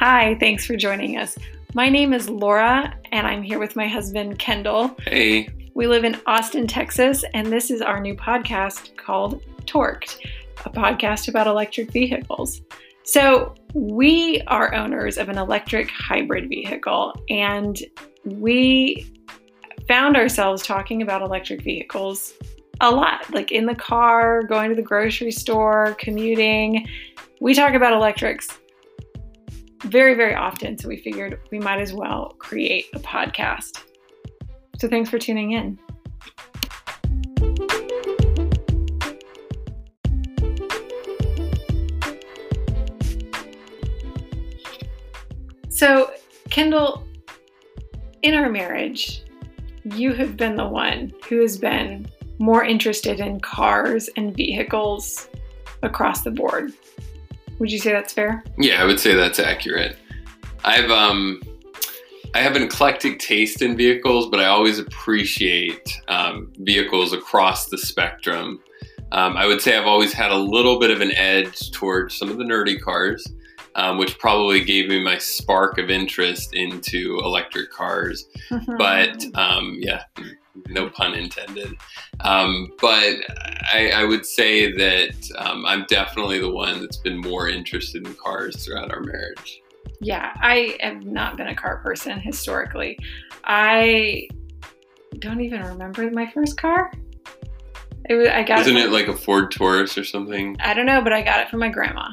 Hi, 0.00 0.34
thanks 0.40 0.64
for 0.64 0.76
joining 0.76 1.18
us. 1.18 1.36
My 1.74 1.90
name 1.90 2.14
is 2.14 2.30
Laura, 2.30 2.96
and 3.12 3.26
I'm 3.26 3.42
here 3.42 3.58
with 3.58 3.76
my 3.76 3.86
husband, 3.86 4.38
Kendall. 4.38 4.96
Hey. 5.02 5.50
We 5.74 5.88
live 5.88 6.04
in 6.04 6.18
Austin, 6.24 6.66
Texas, 6.66 7.22
and 7.34 7.48
this 7.48 7.70
is 7.70 7.82
our 7.82 8.00
new 8.00 8.14
podcast 8.14 8.96
called 8.96 9.42
Torqued, 9.66 10.16
a 10.64 10.70
podcast 10.70 11.28
about 11.28 11.46
electric 11.46 11.92
vehicles. 11.92 12.62
So, 13.02 13.54
we 13.74 14.40
are 14.46 14.74
owners 14.74 15.18
of 15.18 15.28
an 15.28 15.36
electric 15.36 15.90
hybrid 15.90 16.48
vehicle, 16.48 17.12
and 17.28 17.78
we 18.24 19.06
found 19.86 20.16
ourselves 20.16 20.62
talking 20.62 21.02
about 21.02 21.20
electric 21.20 21.62
vehicles 21.62 22.32
a 22.80 22.90
lot, 22.90 23.30
like 23.34 23.52
in 23.52 23.66
the 23.66 23.74
car, 23.74 24.44
going 24.44 24.70
to 24.70 24.76
the 24.76 24.80
grocery 24.80 25.30
store, 25.30 25.94
commuting. 25.98 26.88
We 27.42 27.52
talk 27.52 27.74
about 27.74 27.92
electrics 27.92 28.48
very, 29.84 30.14
very 30.14 30.34
often. 30.34 30.78
So 30.78 30.88
we 30.88 30.96
figured 30.96 31.40
we 31.50 31.58
might 31.58 31.80
as 31.80 31.92
well 31.92 32.34
create 32.38 32.86
a 32.94 32.98
podcast. 32.98 33.82
So 34.78 34.88
thanks 34.88 35.10
for 35.10 35.18
tuning 35.18 35.52
in. 35.52 35.78
So, 45.68 46.12
Kendall, 46.50 47.06
in 48.22 48.34
our 48.34 48.50
marriage, 48.50 49.22
you 49.84 50.12
have 50.12 50.36
been 50.36 50.56
the 50.56 50.68
one 50.68 51.10
who 51.26 51.40
has 51.40 51.56
been 51.56 52.06
more 52.38 52.62
interested 52.62 53.18
in 53.18 53.40
cars 53.40 54.10
and 54.16 54.36
vehicles 54.36 55.28
across 55.82 56.22
the 56.22 56.30
board. 56.30 56.72
Would 57.60 57.70
you 57.70 57.78
say 57.78 57.92
that's 57.92 58.12
fair? 58.12 58.42
Yeah, 58.58 58.82
I 58.82 58.86
would 58.86 58.98
say 58.98 59.14
that's 59.14 59.38
accurate. 59.38 59.96
I've 60.64 60.90
um 60.90 61.40
I 62.34 62.38
have 62.38 62.56
an 62.56 62.62
eclectic 62.62 63.18
taste 63.18 63.60
in 63.60 63.76
vehicles, 63.76 64.28
but 64.30 64.40
I 64.40 64.46
always 64.46 64.78
appreciate 64.78 66.00
um, 66.08 66.52
vehicles 66.58 67.12
across 67.12 67.66
the 67.68 67.76
spectrum. 67.76 68.60
Um, 69.10 69.36
I 69.36 69.46
would 69.46 69.60
say 69.60 69.76
I've 69.76 69.86
always 69.86 70.12
had 70.12 70.30
a 70.30 70.36
little 70.36 70.78
bit 70.78 70.92
of 70.92 71.00
an 71.00 71.10
edge 71.12 71.72
towards 71.72 72.16
some 72.16 72.30
of 72.30 72.38
the 72.38 72.44
nerdy 72.44 72.80
cars, 72.80 73.26
um, 73.74 73.98
which 73.98 74.16
probably 74.20 74.62
gave 74.62 74.88
me 74.88 75.02
my 75.02 75.18
spark 75.18 75.78
of 75.78 75.90
interest 75.90 76.54
into 76.54 77.18
electric 77.24 77.72
cars. 77.72 78.24
but 78.78 79.24
um, 79.34 79.76
yeah, 79.80 80.04
no 80.68 80.88
pun 80.88 81.14
intended. 81.14 81.74
Um, 82.20 82.72
but 82.80 83.16
I, 83.72 83.92
I, 83.94 84.04
would 84.04 84.26
say 84.26 84.72
that 84.72 85.30
um, 85.38 85.64
I'm 85.66 85.84
definitely 85.88 86.38
the 86.38 86.50
one 86.50 86.80
that's 86.80 86.96
been 86.96 87.18
more 87.18 87.48
interested 87.48 88.06
in 88.06 88.14
cars 88.14 88.64
throughout 88.64 88.92
our 88.92 89.00
marriage. 89.00 89.62
Yeah, 90.00 90.32
I 90.40 90.76
have 90.80 91.04
not 91.04 91.36
been 91.36 91.48
a 91.48 91.54
car 91.54 91.78
person 91.78 92.18
historically. 92.20 92.98
I 93.44 94.28
don't 95.18 95.40
even 95.40 95.62
remember 95.62 96.10
my 96.10 96.30
first 96.30 96.56
car. 96.56 96.92
It 98.08 98.14
was, 98.14 98.28
I 98.28 98.42
got 98.42 98.60
Isn't 98.60 98.76
it, 98.76 98.84
from, 98.84 98.92
it 98.92 98.94
like 98.94 99.08
a 99.08 99.16
Ford 99.16 99.50
Taurus 99.50 99.96
or 99.98 100.04
something? 100.04 100.56
I 100.60 100.74
don't 100.74 100.86
know, 100.86 101.02
but 101.02 101.12
I 101.12 101.22
got 101.22 101.40
it 101.40 101.48
from 101.48 101.60
my 101.60 101.68
grandma. 101.68 102.08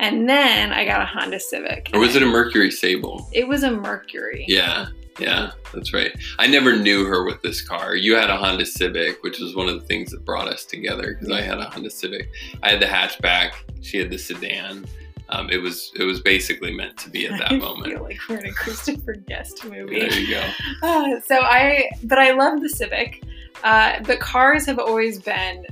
And 0.00 0.28
then 0.28 0.72
I 0.72 0.84
got 0.84 1.00
a 1.00 1.04
Honda 1.04 1.40
Civic. 1.40 1.90
Or 1.92 2.00
was 2.00 2.14
it 2.14 2.22
a 2.22 2.26
Mercury 2.26 2.70
Sable? 2.70 3.28
It 3.32 3.46
was 3.48 3.62
a 3.62 3.70
Mercury. 3.70 4.44
Yeah. 4.46 4.86
Yeah, 5.18 5.52
that's 5.74 5.92
right. 5.92 6.12
I 6.38 6.46
never 6.46 6.76
knew 6.76 7.04
her 7.06 7.24
with 7.24 7.42
this 7.42 7.60
car. 7.60 7.96
You 7.96 8.14
had 8.14 8.30
a 8.30 8.36
Honda 8.36 8.64
Civic, 8.64 9.22
which 9.22 9.40
was 9.40 9.54
one 9.54 9.68
of 9.68 9.74
the 9.74 9.86
things 9.86 10.10
that 10.12 10.24
brought 10.24 10.48
us 10.48 10.64
together 10.64 11.14
because 11.14 11.30
I 11.30 11.40
had 11.40 11.58
a 11.58 11.68
Honda 11.68 11.90
Civic. 11.90 12.30
I 12.62 12.70
had 12.70 12.80
the 12.80 12.86
hatchback. 12.86 13.52
She 13.82 13.98
had 13.98 14.10
the 14.10 14.18
sedan. 14.18 14.86
Um, 15.30 15.50
it 15.50 15.58
was 15.58 15.92
it 15.96 16.04
was 16.04 16.20
basically 16.20 16.74
meant 16.74 16.96
to 16.98 17.10
be 17.10 17.26
at 17.26 17.38
that 17.38 17.52
I 17.52 17.56
moment. 17.58 17.88
I 17.88 17.96
feel 17.96 18.02
like 18.02 18.18
we're 18.28 18.38
in 18.38 18.46
a 18.46 18.52
Christopher 18.52 19.14
Guest 19.14 19.64
movie. 19.64 20.00
There 20.00 20.18
you 20.18 20.30
go. 20.30 20.48
Uh, 20.82 21.20
so 21.20 21.40
I, 21.40 21.90
but 22.04 22.18
I 22.18 22.32
love 22.32 22.60
the 22.60 22.68
Civic. 22.68 23.24
Uh, 23.64 24.00
but 24.04 24.20
cars 24.20 24.64
have 24.66 24.78
always 24.78 25.20
been 25.20 25.66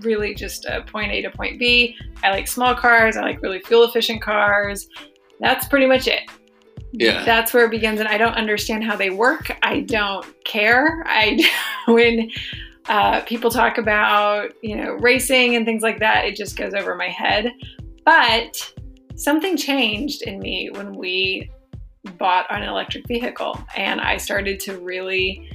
really 0.00 0.34
just 0.34 0.64
a 0.66 0.82
point 0.82 1.10
A 1.10 1.20
to 1.22 1.30
point 1.30 1.58
B. 1.58 1.96
I 2.22 2.30
like 2.30 2.46
small 2.46 2.74
cars. 2.74 3.16
I 3.16 3.22
like 3.22 3.42
really 3.42 3.60
fuel 3.60 3.84
efficient 3.84 4.22
cars. 4.22 4.88
That's 5.40 5.66
pretty 5.66 5.86
much 5.86 6.06
it 6.06 6.30
yeah. 6.92 7.24
That's 7.24 7.54
where 7.54 7.64
it 7.66 7.70
begins 7.70 8.00
and 8.00 8.08
i 8.08 8.18
don't 8.18 8.34
understand 8.34 8.84
how 8.84 8.96
they 8.96 9.10
work. 9.10 9.56
I 9.62 9.80
don't 9.80 10.26
care. 10.44 11.02
I 11.06 11.38
when 11.86 12.30
uh, 12.88 13.20
people 13.22 13.50
talk 13.50 13.78
about 13.78 14.52
you 14.62 14.76
know 14.76 14.92
racing 14.94 15.54
and 15.54 15.64
things 15.64 15.82
like 15.82 16.00
that 16.00 16.24
it 16.24 16.36
just 16.36 16.56
goes 16.56 16.74
over 16.74 16.94
my 16.94 17.08
head. 17.08 17.52
But 18.04 18.72
something 19.14 19.56
changed 19.56 20.22
in 20.22 20.38
me 20.40 20.70
when 20.72 20.94
we 20.94 21.50
bought 22.18 22.46
an 22.50 22.62
electric 22.62 23.06
vehicle 23.06 23.60
and 23.76 24.00
i 24.00 24.16
started 24.16 24.58
to 24.58 24.78
really 24.78 25.50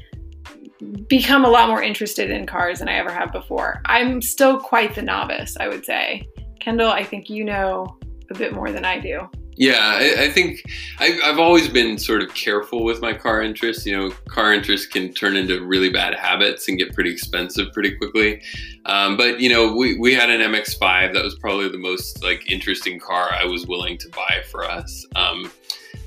become 1.08 1.44
a 1.44 1.50
lot 1.50 1.68
more 1.68 1.82
interested 1.82 2.30
in 2.30 2.46
cars 2.46 2.80
than 2.80 2.88
i 2.88 2.94
ever 2.94 3.12
have 3.12 3.32
before. 3.32 3.82
I'm 3.86 4.22
still 4.22 4.60
quite 4.60 4.94
the 4.94 5.02
novice 5.02 5.58
i 5.60 5.68
would 5.68 5.84
say. 5.84 6.28
Kendall 6.60 6.90
i 6.90 7.04
think 7.04 7.30
you 7.30 7.44
know 7.44 7.98
a 8.30 8.36
bit 8.36 8.54
more 8.54 8.72
than 8.72 8.86
i 8.86 9.00
do 9.00 9.28
yeah, 9.58 9.80
I, 9.80 10.24
I 10.24 10.30
think 10.30 10.64
I, 11.00 11.18
I've 11.24 11.40
always 11.40 11.70
been 11.70 11.98
sort 11.98 12.22
of 12.22 12.34
careful 12.34 12.84
with 12.84 13.02
my 13.02 13.14
car 13.14 13.42
interests. 13.42 13.86
You 13.86 13.98
know, 13.98 14.12
car 14.28 14.54
interests 14.54 14.86
can 14.86 15.14
turn 15.14 15.38
into 15.38 15.64
really 15.64 15.90
bad 15.90 16.14
habits 16.16 16.68
and 16.68 16.78
get 16.78 16.94
pretty 16.94 17.12
expensive 17.12 17.72
pretty 17.72 17.96
quickly. 17.96 18.42
Um, 18.86 19.16
but 19.16 19.40
you 19.40 19.50
know, 19.50 19.74
we, 19.74 19.98
we 19.98 20.14
had 20.14 20.30
an 20.30 20.42
MX-5 20.42 21.14
that 21.14 21.24
was 21.24 21.36
probably 21.36 21.70
the 21.70 21.78
most 21.78 22.22
like 22.24 22.52
interesting 22.52 23.00
car 23.00 23.30
I 23.32 23.46
was 23.46 23.66
willing 23.66 23.98
to 24.00 24.10
buy 24.10 24.44
for 24.52 24.66
us. 24.66 25.06
Um, 25.16 25.52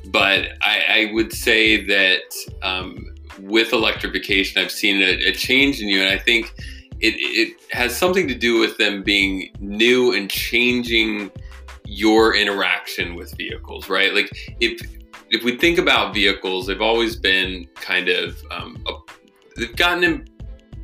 but 0.06 0.48
I, 0.62 0.84
I, 0.88 1.10
would 1.12 1.32
say 1.32 1.84
that 1.86 2.22
um, 2.62 3.14
with 3.40 3.72
electrification, 3.72 4.62
I've 4.62 4.70
seen 4.70 5.02
a, 5.02 5.28
a 5.28 5.32
change 5.32 5.80
in 5.80 5.88
you, 5.88 6.00
and 6.02 6.08
I 6.08 6.18
think 6.18 6.54
it, 7.00 7.14
it 7.18 7.56
has 7.72 7.96
something 7.96 8.26
to 8.28 8.34
do 8.34 8.58
with 8.58 8.76
them 8.78 9.02
being 9.02 9.50
new 9.60 10.14
and 10.14 10.30
changing 10.30 11.30
your 11.88 12.36
interaction 12.36 13.14
with 13.14 13.34
vehicles, 13.36 13.88
right? 13.88 14.12
Like 14.14 14.30
if 14.60 14.80
if 15.30 15.42
we 15.42 15.56
think 15.56 15.78
about 15.78 16.14
vehicles, 16.14 16.66
they've 16.66 16.80
always 16.80 17.16
been 17.16 17.66
kind 17.74 18.08
of 18.08 18.36
um, 18.50 18.82
a, 18.86 18.92
they've 19.56 19.74
gotten 19.74 20.28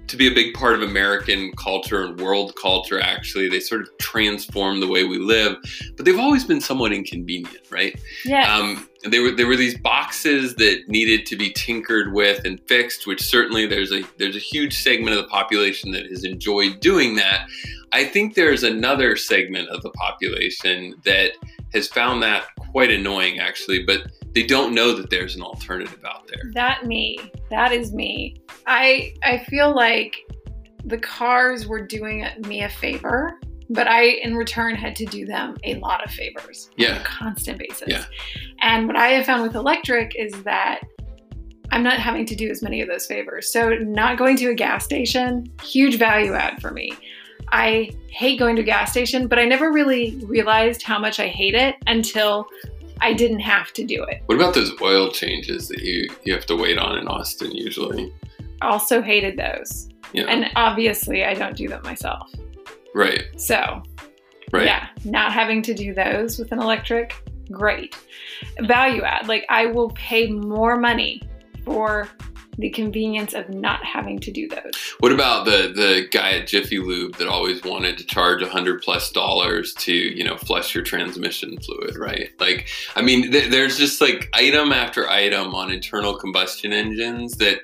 to 0.07 0.17
be 0.17 0.27
a 0.27 0.35
big 0.35 0.55
part 0.55 0.75
of 0.75 0.83
American 0.83 1.53
culture 1.53 2.05
and 2.05 2.19
world 2.21 2.55
culture. 2.61 3.01
Actually, 3.01 3.49
they 3.49 3.61
sort 3.61 3.83
of 3.83 3.89
transform 3.99 4.81
the 4.81 4.89
way 4.89 5.05
we 5.05 5.19
live, 5.19 5.57
but 5.97 6.05
they've 6.07 6.19
always 6.19 6.45
been 6.45 6.61
somewhat 6.61 6.93
inconvenient, 6.93 7.71
right? 7.71 7.99
Yeah. 8.25 8.55
Um, 8.55 8.89
there 9.05 9.23
were 9.23 9.31
there 9.31 9.47
were 9.47 9.57
these 9.57 9.79
boxes 9.79 10.55
that 10.57 10.89
needed 10.89 11.27
to 11.27 11.37
be 11.37 11.53
tinkered 11.53 12.13
with 12.13 12.45
and 12.45 12.61
fixed, 12.67 13.07
which 13.07 13.23
certainly 13.23 13.67
there's 13.67 13.93
a 13.93 14.03
there's 14.19 14.37
a 14.37 14.41
huge 14.41 14.83
segment 14.83 15.17
of 15.17 15.23
the 15.23 15.29
population 15.29 15.91
that 15.93 16.07
has 16.07 16.25
enjoyed 16.25 16.81
doing 16.81 17.17
that. 17.17 17.47
I 17.93 18.05
think 18.05 18.35
there's 18.35 18.63
another 18.63 19.17
segment 19.17 19.69
of 19.69 19.83
the 19.83 19.91
population 19.91 20.95
that 21.05 21.33
has 21.73 21.89
found 21.89 22.23
that 22.23 22.45
quite 22.73 22.91
annoying, 22.91 23.39
actually, 23.39 23.85
but 23.85 24.11
they 24.33 24.45
don't 24.45 24.75
know 24.75 24.95
that 24.95 25.11
there's 25.11 25.37
an 25.37 25.43
alternative 25.43 26.05
out 26.05 26.27
there. 26.27 26.51
That 26.53 26.87
me. 26.87 27.19
That 27.51 27.73
is 27.73 27.93
me. 27.93 28.37
I 28.67 29.15
I 29.23 29.39
feel 29.49 29.75
like 29.75 30.17
the 30.85 30.99
cars 30.99 31.67
were 31.67 31.87
doing 31.87 32.27
me 32.47 32.63
a 32.63 32.69
favor, 32.69 33.39
but 33.71 33.89
I 33.89 34.03
in 34.03 34.37
return 34.37 34.75
had 34.75 34.95
to 34.97 35.07
do 35.07 35.25
them 35.25 35.57
a 35.65 35.77
lot 35.77 36.05
of 36.05 36.11
favors 36.11 36.71
yeah. 36.77 36.93
on 36.93 37.01
a 37.01 37.05
constant 37.05 37.59
basis. 37.59 37.89
Yeah. 37.89 38.05
And 38.61 38.87
what 38.87 38.97
I 38.97 39.09
have 39.09 39.27
found 39.27 39.43
with 39.43 39.55
electric 39.55 40.15
is 40.17 40.33
that 40.43 40.81
I'm 41.71 41.83
not 41.83 41.99
having 41.99 42.27
to 42.27 42.37
do 42.37 42.51
as 42.51 42.63
many 42.63 42.81
of 42.83 42.89
those 42.89 43.07
favors. 43.07 43.51
So 43.51 43.71
not 43.71 44.19
going 44.19 44.37
to 44.39 44.51
a 44.51 44.55
gas 44.55 44.85
station, 44.85 45.51
huge 45.63 45.99
value 45.99 46.35
add 46.35 46.61
for 46.61 46.71
me. 46.71 46.93
I 47.49 47.91
hate 48.09 48.39
going 48.39 48.57
to 48.57 48.63
a 48.63 48.65
gas 48.65 48.91
station, 48.91 49.29
but 49.29 49.39
I 49.39 49.45
never 49.45 49.73
really 49.73 50.17
realized 50.25 50.83
how 50.83 50.99
much 50.99 51.21
I 51.21 51.27
hate 51.27 51.55
it 51.55 51.77
until 51.87 52.47
I 53.01 53.13
didn't 53.13 53.41
have 53.41 53.73
to 53.75 53.85
do 53.85 54.03
it. 54.05 54.23
What 54.27 54.37
about 54.37 54.55
those 54.55 54.73
oil 54.81 55.11
changes 55.11 55.69
that 55.69 55.81
you, 55.81 56.09
you 56.23 56.33
have 56.33 56.47
to 56.47 56.57
wait 56.57 56.79
on 56.79 56.99
in 56.99 57.09
Austin 57.09 57.53
usually? 57.53 58.13
I 58.63 58.69
also 58.69 59.03
hated 59.03 59.37
those. 59.37 59.89
Yeah. 60.13 60.25
And 60.29 60.51
obviously, 60.55 61.25
I 61.25 61.35
don't 61.35 61.57
do 61.57 61.69
them 61.69 61.83
myself. 61.83 62.31
Right. 62.95 63.25
So, 63.37 63.83
right. 64.53 64.67
yeah, 64.67 64.89
not 65.05 65.33
having 65.33 65.63
to 65.63 65.75
do 65.75 65.93
those 65.93 66.39
with 66.39 66.53
an 66.53 66.61
electric, 66.61 67.15
great. 67.51 67.97
Value 68.61 69.03
add, 69.03 69.29
like 69.29 69.45
I 69.49 69.67
will 69.67 69.91
pay 69.91 70.31
more 70.31 70.77
money 70.77 71.21
for 71.65 72.09
the 72.59 72.71
convenience 72.71 73.35
of 73.35 73.49
not 73.49 73.85
having 73.85 74.19
to 74.21 74.31
do 74.31 74.49
those. 74.49 74.95
What 75.01 75.13
about 75.13 75.45
the 75.45 75.73
the 75.75 76.07
guy 76.11 76.33
at 76.33 76.47
Jiffy 76.47 76.79
Lube 76.79 77.17
that 77.17 77.27
always 77.27 77.63
wanted 77.65 77.99
to 77.99 78.05
charge 78.05 78.43
a 78.43 78.49
hundred 78.49 78.83
plus 78.83 79.11
dollars 79.11 79.75
to 79.75 79.93
you 79.93 80.25
know 80.25 80.37
flush 80.37 80.75
your 80.75 80.85
transmission 80.85 81.59
fluid, 81.61 81.97
right? 81.97 82.31
Like, 82.39 82.69
I 82.97 83.03
mean, 83.03 83.33
th- 83.33 83.51
there's 83.51 83.77
just 83.77 84.01
like 84.01 84.29
item 84.35 84.73
after 84.73 85.09
item 85.09 85.55
on 85.55 85.73
internal 85.73 86.17
combustion 86.17 86.73
engines 86.73 87.37
that 87.39 87.61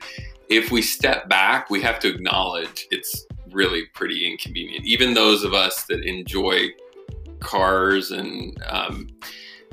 if 0.48 0.72
we 0.72 0.82
step 0.82 1.28
back, 1.28 1.70
we 1.70 1.80
have 1.82 2.00
to 2.00 2.08
acknowledge 2.08 2.88
it's 2.90 3.26
really 3.52 3.84
pretty 3.94 4.30
inconvenient. 4.30 4.84
Even 4.84 5.14
those 5.14 5.44
of 5.44 5.54
us 5.54 5.84
that 5.84 6.02
enjoy 6.04 6.68
cars 7.40 8.10
and 8.10 8.60
um, 8.68 9.08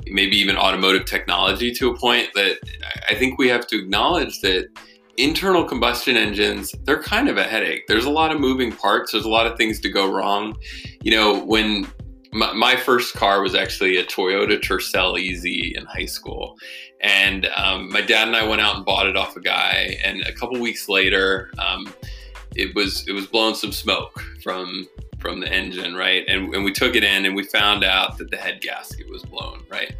maybe 0.06 0.36
even 0.36 0.56
automotive 0.56 1.04
technology 1.04 1.72
to 1.72 1.90
a 1.90 1.96
point 1.96 2.28
that 2.34 2.58
I 3.08 3.14
think 3.14 3.38
we 3.38 3.48
have 3.48 3.66
to 3.68 3.78
acknowledge 3.78 4.40
that 4.40 4.68
internal 5.16 5.64
combustion 5.64 6.16
engines 6.16 6.72
they're 6.84 7.02
kind 7.02 7.28
of 7.28 7.36
a 7.36 7.44
headache. 7.44 7.86
There's 7.88 8.04
a 8.04 8.10
lot 8.10 8.32
of 8.32 8.40
moving 8.40 8.72
parts. 8.72 9.12
There's 9.12 9.24
a 9.24 9.30
lot 9.30 9.46
of 9.46 9.56
things 9.56 9.80
to 9.80 9.90
go 9.90 10.10
wrong. 10.10 10.56
You 11.02 11.10
know 11.10 11.44
when 11.44 11.86
my, 12.32 12.52
my 12.52 12.76
first 12.76 13.14
car 13.14 13.42
was 13.42 13.54
actually 13.54 13.96
a 13.96 14.04
toyota 14.04 14.60
tercel 14.60 15.16
ez 15.18 15.44
in 15.44 15.84
high 15.86 16.06
school. 16.06 16.56
And 17.00 17.46
um, 17.56 17.90
my 17.90 18.00
dad 18.00 18.26
and 18.26 18.36
i 18.36 18.46
went 18.46 18.60
out 18.60 18.76
and 18.76 18.84
bought 18.84 19.06
it 19.06 19.16
off 19.16 19.36
a 19.36 19.40
guy. 19.40 19.96
And 20.04 20.22
a 20.22 20.32
couple 20.32 20.58
weeks 20.60 20.88
later 20.88 21.50
um, 21.58 21.92
it 22.58 22.74
was 22.74 23.06
it 23.08 23.12
was 23.12 23.26
blowing 23.26 23.54
some 23.54 23.72
smoke 23.72 24.20
from 24.42 24.86
from 25.18 25.40
the 25.40 25.52
engine 25.52 25.94
right 25.94 26.24
and, 26.28 26.54
and 26.54 26.64
we 26.64 26.72
took 26.72 26.94
it 26.94 27.02
in 27.02 27.24
and 27.24 27.34
we 27.34 27.42
found 27.44 27.84
out 27.84 28.18
that 28.18 28.30
the 28.30 28.36
head 28.36 28.60
gasket 28.60 29.08
was 29.10 29.22
blown 29.22 29.64
right 29.70 29.94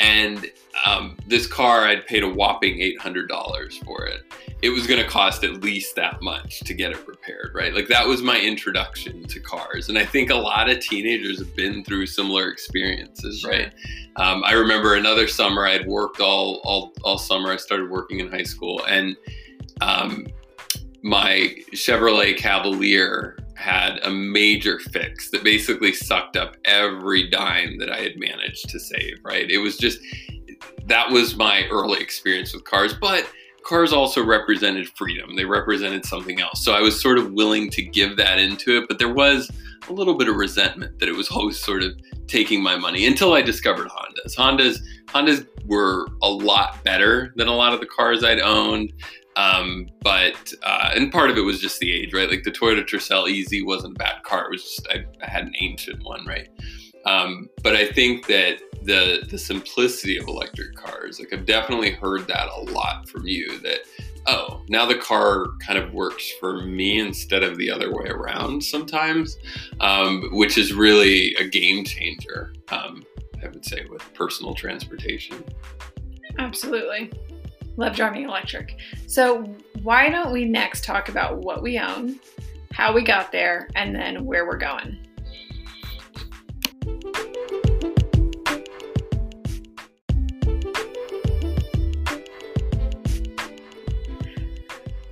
and 0.00 0.50
um, 0.86 1.16
this 1.26 1.46
car, 1.46 1.82
I'd 1.86 2.06
paid 2.06 2.22
a 2.22 2.28
whopping 2.28 2.78
$800 2.78 3.84
for 3.84 4.06
it. 4.06 4.22
It 4.62 4.70
was 4.70 4.86
going 4.86 5.02
to 5.02 5.08
cost 5.08 5.44
at 5.44 5.62
least 5.62 5.94
that 5.96 6.22
much 6.22 6.60
to 6.60 6.74
get 6.74 6.92
it 6.92 7.06
repaired, 7.06 7.52
right? 7.54 7.74
Like 7.74 7.88
that 7.88 8.06
was 8.06 8.22
my 8.22 8.40
introduction 8.40 9.24
to 9.24 9.40
cars. 9.40 9.90
And 9.90 9.98
I 9.98 10.06
think 10.06 10.30
a 10.30 10.34
lot 10.34 10.70
of 10.70 10.80
teenagers 10.80 11.38
have 11.38 11.54
been 11.54 11.84
through 11.84 12.06
similar 12.06 12.48
experiences, 12.50 13.40
sure. 13.40 13.50
right? 13.50 13.74
Um, 14.16 14.42
I 14.44 14.52
remember 14.52 14.94
another 14.94 15.28
summer 15.28 15.66
I'd 15.66 15.86
worked 15.86 16.20
all, 16.20 16.60
all, 16.64 16.92
all 17.04 17.18
summer. 17.18 17.52
I 17.52 17.56
started 17.56 17.90
working 17.90 18.20
in 18.20 18.30
high 18.30 18.44
school 18.44 18.82
and 18.86 19.16
um, 19.82 20.26
my 21.02 21.54
Chevrolet 21.72 22.36
Cavalier 22.36 23.36
had 23.54 23.98
a 24.02 24.10
major 24.10 24.78
fix 24.78 25.30
that 25.30 25.44
basically 25.44 25.92
sucked 25.92 26.36
up 26.36 26.56
every 26.64 27.28
dime 27.28 27.78
that 27.78 27.90
I 27.90 27.98
had 27.98 28.16
managed 28.16 28.70
to 28.70 28.80
save, 28.80 29.18
right? 29.22 29.50
It 29.50 29.58
was 29.58 29.76
just 29.76 30.00
that 30.86 31.10
was 31.10 31.36
my 31.36 31.66
early 31.70 32.00
experience 32.00 32.52
with 32.52 32.64
cars, 32.64 32.94
but 32.94 33.30
cars 33.70 33.92
also 33.92 34.22
represented 34.22 34.88
freedom. 34.96 35.36
They 35.36 35.44
represented 35.44 36.04
something 36.04 36.40
else. 36.40 36.64
So 36.64 36.72
I 36.72 36.80
was 36.80 37.00
sort 37.00 37.18
of 37.18 37.32
willing 37.32 37.70
to 37.70 37.82
give 37.82 38.16
that 38.16 38.40
into 38.40 38.76
it, 38.76 38.86
but 38.88 38.98
there 38.98 39.12
was 39.12 39.48
a 39.88 39.92
little 39.92 40.14
bit 40.14 40.28
of 40.28 40.34
resentment 40.34 40.98
that 40.98 41.08
it 41.08 41.14
was 41.14 41.28
always 41.30 41.58
sort 41.58 41.84
of 41.84 41.92
taking 42.26 42.62
my 42.62 42.76
money 42.76 43.06
until 43.06 43.32
I 43.32 43.42
discovered 43.42 43.88
Hondas. 43.88 44.36
Hondas 44.36 44.80
Hondas 45.06 45.46
were 45.66 46.08
a 46.20 46.28
lot 46.28 46.82
better 46.82 47.32
than 47.36 47.46
a 47.46 47.54
lot 47.54 47.72
of 47.72 47.78
the 47.78 47.86
cars 47.86 48.24
I'd 48.24 48.40
owned. 48.40 48.92
Um, 49.36 49.86
but 50.02 50.52
uh, 50.64 50.90
and 50.94 51.12
part 51.12 51.30
of 51.30 51.38
it 51.38 51.42
was 51.42 51.60
just 51.60 51.78
the 51.78 51.92
age, 51.92 52.12
right? 52.12 52.28
Like 52.28 52.42
the 52.42 52.50
Toyota 52.50 52.84
Tercel 52.84 53.28
EZ 53.30 53.64
wasn't 53.64 53.94
a 53.94 53.98
bad 53.98 54.24
car. 54.24 54.46
It 54.46 54.50
was 54.50 54.64
just 54.64 54.88
I, 54.90 55.04
I 55.24 55.30
had 55.30 55.44
an 55.44 55.54
ancient 55.60 56.02
one, 56.02 56.26
right? 56.26 56.48
Um, 57.06 57.48
but 57.62 57.76
I 57.76 57.90
think 57.90 58.26
that 58.26 58.60
the 58.82 59.26
the 59.30 59.38
simplicity 59.38 60.18
of 60.18 60.26
electric 60.26 60.74
cars, 60.74 61.18
like 61.18 61.32
I've 61.32 61.46
definitely 61.46 61.90
heard 61.90 62.26
that 62.28 62.48
a 62.48 62.60
lot 62.72 63.08
from 63.08 63.26
you. 63.26 63.58
That 63.60 63.80
oh, 64.26 64.62
now 64.68 64.86
the 64.86 64.96
car 64.96 65.46
kind 65.64 65.78
of 65.78 65.92
works 65.92 66.30
for 66.40 66.62
me 66.64 67.00
instead 67.00 67.42
of 67.42 67.56
the 67.56 67.70
other 67.70 67.92
way 67.92 68.08
around 68.08 68.62
sometimes, 68.62 69.38
um, 69.80 70.28
which 70.32 70.58
is 70.58 70.72
really 70.72 71.34
a 71.34 71.46
game 71.46 71.84
changer. 71.84 72.54
Um, 72.70 73.04
I 73.42 73.48
would 73.48 73.64
say 73.64 73.86
with 73.88 74.02
personal 74.14 74.54
transportation. 74.54 75.42
Absolutely. 76.38 77.12
Love 77.76 77.96
driving 77.96 78.24
electric. 78.24 78.76
So, 79.06 79.42
why 79.82 80.10
don't 80.10 80.32
we 80.32 80.44
next 80.44 80.84
talk 80.84 81.08
about 81.08 81.38
what 81.38 81.62
we 81.62 81.78
own, 81.78 82.20
how 82.72 82.92
we 82.92 83.02
got 83.02 83.32
there, 83.32 83.68
and 83.74 83.94
then 83.94 84.24
where 84.24 84.46
we're 84.46 84.58
going? 84.58 84.98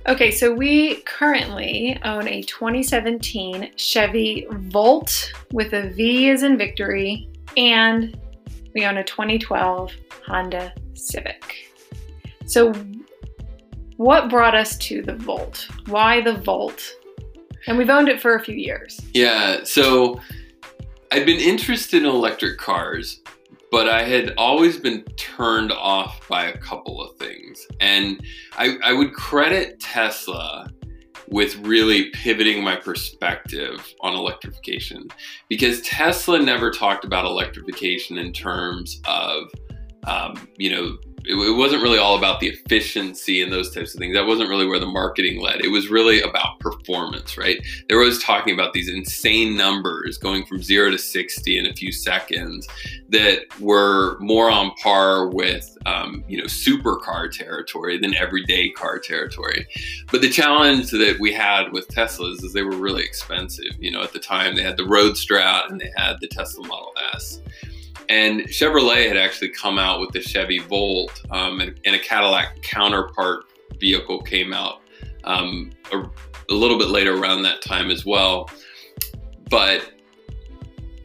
Okay, 0.09 0.31
so 0.31 0.51
we 0.51 1.01
currently 1.01 1.95
own 2.03 2.27
a 2.27 2.41
2017 2.41 3.73
Chevy 3.75 4.47
Volt 4.49 5.31
with 5.51 5.73
a 5.73 5.89
V 5.89 6.31
as 6.31 6.41
in 6.41 6.57
victory, 6.57 7.29
and 7.55 8.19
we 8.73 8.87
own 8.87 8.97
a 8.97 9.03
2012 9.03 9.91
Honda 10.25 10.73
Civic. 10.95 11.71
So, 12.47 12.73
what 13.97 14.31
brought 14.31 14.55
us 14.55 14.79
to 14.79 15.03
the 15.03 15.13
Volt? 15.13 15.67
Why 15.85 16.21
the 16.21 16.33
Volt? 16.33 16.91
And 17.67 17.77
we've 17.77 17.91
owned 17.91 18.09
it 18.09 18.19
for 18.19 18.33
a 18.33 18.43
few 18.43 18.55
years. 18.55 18.99
Yeah, 19.13 19.63
so 19.63 20.19
I've 21.11 21.27
been 21.27 21.39
interested 21.39 22.01
in 22.01 22.09
electric 22.09 22.57
cars, 22.57 23.21
but 23.71 23.87
I 23.87 24.03
had 24.03 24.33
always 24.37 24.77
been 24.77 25.03
turned 25.15 25.71
off 25.71 26.27
by 26.27 26.45
a 26.45 26.57
couple 26.57 27.01
of 27.01 27.17
things. 27.17 27.67
And 27.79 28.21
I, 28.57 28.77
I 28.83 28.93
would 28.93 29.13
credit 29.13 29.79
Tesla 29.79 30.69
with 31.29 31.55
really 31.57 32.09
pivoting 32.09 32.63
my 32.63 32.75
perspective 32.75 33.93
on 34.01 34.15
electrification 34.15 35.07
because 35.47 35.81
Tesla 35.81 36.39
never 36.39 36.71
talked 36.71 37.05
about 37.05 37.25
electrification 37.25 38.17
in 38.17 38.33
terms 38.33 38.99
of, 39.05 39.51
um, 40.09 40.47
you 40.57 40.71
know, 40.71 40.97
it, 41.25 41.35
it, 41.35 41.57
wasn't 41.57 41.83
really 41.83 41.97
all 41.97 42.17
about 42.17 42.39
the 42.39 42.47
efficiency 42.47 43.41
and 43.41 43.51
those 43.51 43.73
types 43.73 43.93
of 43.93 43.99
things. 43.99 44.15
That 44.15 44.25
wasn't 44.25 44.49
really 44.49 44.65
where 44.65 44.79
the 44.79 44.87
marketing 44.87 45.41
led. 45.41 45.61
It 45.61 45.69
was 45.69 45.89
really 45.89 46.21
about 46.21 46.59
performance, 46.59 47.37
right? 47.37 47.61
They 47.87 47.95
were 47.95 48.01
always 48.01 48.23
talking 48.23 48.53
about 48.53 48.73
these 48.73 48.89
insane 48.89 49.55
numbers 49.55 50.17
going 50.17 50.45
from 50.45 50.63
zero 50.63 50.89
to 50.89 50.97
60 50.97 51.57
in 51.57 51.65
a 51.65 51.73
few 51.73 51.91
seconds 51.91 52.67
that 53.09 53.41
were 53.59 54.17
more 54.19 54.49
on 54.49 54.71
par 54.81 55.27
with, 55.27 55.77
um, 55.85 56.23
you 56.27 56.37
know, 56.37 56.45
supercar 56.45 57.31
territory 57.31 57.99
than 57.99 58.15
everyday 58.15 58.71
car 58.71 58.97
territory. 58.97 59.67
But 60.11 60.21
the 60.21 60.29
challenge 60.29 60.91
that 60.91 61.17
we 61.19 61.33
had 61.33 61.71
with 61.71 61.87
Teslas 61.89 62.43
is 62.43 62.53
they 62.53 62.63
were 62.63 62.77
really 62.77 63.03
expensive. 63.03 63.75
You 63.77 63.91
know, 63.91 64.01
at 64.01 64.13
the 64.13 64.19
time 64.19 64.55
they 64.55 64.63
had 64.63 64.77
the 64.77 64.87
Roadster 64.87 65.39
out 65.39 65.69
and 65.69 65.79
they 65.79 65.91
had 65.97 66.17
the 66.21 66.27
Tesla 66.27 66.65
Model 66.65 66.93
S. 67.13 67.41
And 68.09 68.41
Chevrolet 68.41 69.07
had 69.07 69.17
actually 69.17 69.49
come 69.49 69.77
out 69.77 69.99
with 69.99 70.11
the 70.11 70.21
Chevy 70.21 70.59
Volt, 70.59 71.21
um, 71.29 71.61
and, 71.61 71.79
and, 71.85 71.95
a 71.95 71.99
Cadillac 71.99 72.59
counterpart 72.63 73.45
vehicle 73.79 74.21
came 74.23 74.51
out 74.51 74.81
um, 75.25 75.69
a, 75.93 75.99
a 76.49 76.53
little 76.53 76.79
bit 76.79 76.89
later 76.89 77.15
around 77.15 77.43
that 77.43 77.61
time 77.61 77.91
as 77.91 78.07
well. 78.07 78.49
But 79.51 79.93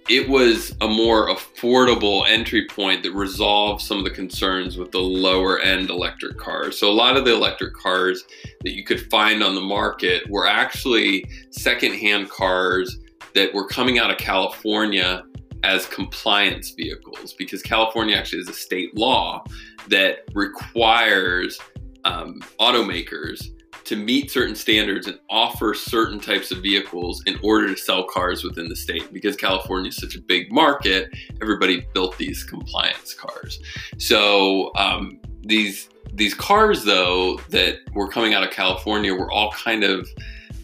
it 0.08 0.28
was 0.28 0.74
a 0.80 0.88
more 0.88 1.28
affordable 1.28 2.26
entry 2.26 2.66
point 2.66 3.02
that 3.02 3.12
resolved 3.12 3.82
some 3.82 3.98
of 3.98 4.04
the 4.04 4.10
concerns 4.10 4.76
with 4.76 4.90
the 4.90 4.98
lower 4.98 5.58
end 5.60 5.90
electric 5.90 6.38
cars. 6.38 6.78
So, 6.78 6.90
a 6.90 6.92
lot 6.92 7.16
of 7.16 7.26
the 7.26 7.34
electric 7.34 7.74
cars 7.74 8.24
that 8.62 8.74
you 8.74 8.84
could 8.84 9.10
find 9.10 9.42
on 9.42 9.54
the 9.54 9.60
market 9.60 10.28
were 10.30 10.46
actually 10.46 11.26
secondhand 11.50 12.30
cars 12.30 12.98
that 13.34 13.52
were 13.52 13.66
coming 13.66 13.98
out 13.98 14.10
of 14.10 14.18
California 14.18 15.24
as 15.64 15.86
compliance 15.86 16.70
vehicles 16.70 17.32
because 17.32 17.62
California 17.62 18.14
actually 18.14 18.38
has 18.38 18.48
a 18.50 18.52
state 18.52 18.94
law 18.96 19.42
that 19.88 20.18
requires 20.34 21.58
um, 22.04 22.40
automakers 22.60 23.46
to 23.84 23.96
meet 23.96 24.30
certain 24.30 24.54
standards 24.54 25.06
and 25.06 25.18
offer 25.30 25.74
certain 25.74 26.20
types 26.20 26.50
of 26.50 26.58
vehicles 26.58 27.22
in 27.26 27.38
order 27.42 27.68
to 27.68 27.76
sell 27.76 28.04
cars 28.04 28.44
within 28.44 28.68
the 28.68 28.76
state. 28.76 29.10
Because 29.12 29.36
California 29.36 29.88
is 29.88 29.96
such 29.96 30.16
a 30.16 30.20
big 30.20 30.52
market, 30.52 31.10
everybody 31.40 31.86
built 31.94 32.16
these 32.18 32.44
compliance 32.44 33.14
cars. 33.14 33.58
So 33.98 34.70
um, 34.76 35.18
these 35.42 35.88
these 36.12 36.34
cars, 36.34 36.84
though, 36.84 37.40
that 37.48 37.78
were 37.94 38.08
coming 38.08 38.34
out 38.34 38.44
of 38.44 38.50
California 38.50 39.12
were 39.12 39.32
all 39.32 39.50
kind 39.50 39.82
of 39.82 40.08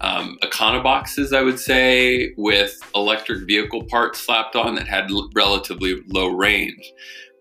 um, 0.01 0.39
Econoboxes, 0.43 1.37
I 1.37 1.43
would 1.43 1.59
say, 1.59 2.33
with 2.37 2.79
electric 2.95 3.47
vehicle 3.47 3.85
parts 3.85 4.21
slapped 4.21 4.57
on 4.57 4.75
that 4.77 4.89
had 4.89 5.11
l- 5.11 5.29
relatively 5.35 6.03
low 6.09 6.29
range. 6.29 6.93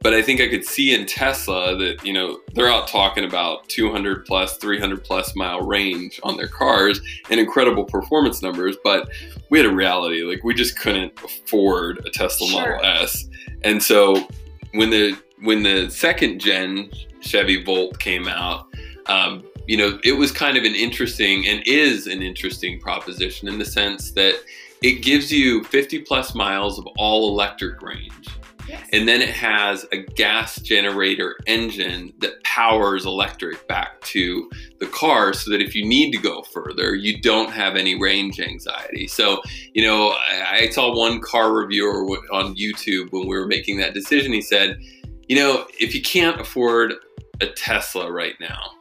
But 0.01 0.13
I 0.13 0.21
think 0.21 0.39
I 0.39 0.47
could 0.47 0.63
see 0.63 0.93
in 0.93 1.05
Tesla 1.05 1.75
that, 1.77 2.05
you 2.05 2.13
know, 2.13 2.39
they're 2.53 2.71
out 2.71 2.87
talking 2.87 3.25
about 3.25 3.67
200 3.67 4.25
plus, 4.25 4.57
300 4.57 5.03
plus 5.03 5.35
mile 5.35 5.61
range 5.61 6.19
on 6.23 6.37
their 6.37 6.47
cars 6.47 7.01
and 7.29 7.39
incredible 7.39 7.83
performance 7.83 8.41
numbers. 8.41 8.77
But 8.81 9.09
we 9.49 9.59
had 9.59 9.65
a 9.65 9.73
reality, 9.73 10.23
like 10.23 10.43
we 10.43 10.53
just 10.53 10.79
couldn't 10.79 11.13
afford 11.21 12.05
a 12.05 12.09
Tesla 12.11 12.47
sure. 12.47 12.75
Model 12.77 12.85
S. 12.85 13.27
And 13.63 13.83
so 13.83 14.27
when 14.73 14.89
the 14.89 15.17
when 15.41 15.63
the 15.63 15.89
second 15.89 16.39
gen 16.39 16.91
Chevy 17.21 17.63
Volt 17.63 17.99
came 17.99 18.27
out, 18.27 18.67
um, 19.07 19.43
you 19.69 19.77
know, 19.77 19.99
it 20.03 20.13
was 20.13 20.31
kind 20.31 20.57
of 20.57 20.63
an 20.63 20.73
interesting 20.73 21.45
and 21.45 21.61
is 21.67 22.07
an 22.07 22.23
interesting 22.23 22.79
proposition 22.79 23.47
in 23.47 23.59
the 23.59 23.65
sense 23.65 24.09
that 24.13 24.33
it 24.81 25.03
gives 25.03 25.31
you 25.31 25.63
50 25.65 25.99
plus 25.99 26.33
miles 26.33 26.79
of 26.79 26.87
all 26.97 27.29
electric 27.29 27.79
range. 27.83 28.29
Yes. 28.67 28.89
And 28.93 29.07
then 29.07 29.21
it 29.21 29.29
has 29.29 29.85
a 29.91 29.97
gas 29.97 30.59
generator 30.59 31.35
engine 31.45 32.13
that 32.17 32.43
powers 32.43 33.05
electric 33.05 33.67
back 33.67 34.01
to 34.05 34.49
the 34.79 34.87
car 34.87 35.33
so 35.33 35.51
that 35.51 35.61
if 35.61 35.75
you 35.75 35.85
need 35.85 36.13
to 36.13 36.17
go 36.17 36.41
further, 36.41 36.95
you 36.95 37.21
don't 37.21 37.51
have 37.51 37.75
any 37.75 37.93
range 37.93 38.39
anxiety. 38.39 39.05
So, 39.05 39.39
you 39.75 39.83
know, 39.83 40.15
I, 40.31 40.61
I 40.63 40.69
saw 40.69 40.97
one 40.97 41.21
car 41.21 41.53
reviewer 41.53 42.05
on 42.31 42.55
YouTube 42.55 43.11
when 43.11 43.27
we 43.27 43.37
were 43.37 43.45
making 43.45 43.77
that 43.77 43.93
decision. 43.93 44.33
He 44.33 44.41
said, 44.41 44.79
you 45.27 45.35
know, 45.35 45.67
if 45.79 45.93
you 45.93 46.01
can't 46.01 46.41
afford 46.41 46.95
a 47.39 47.45
Tesla 47.45 48.11
right 48.11 48.33
now, 48.39 48.78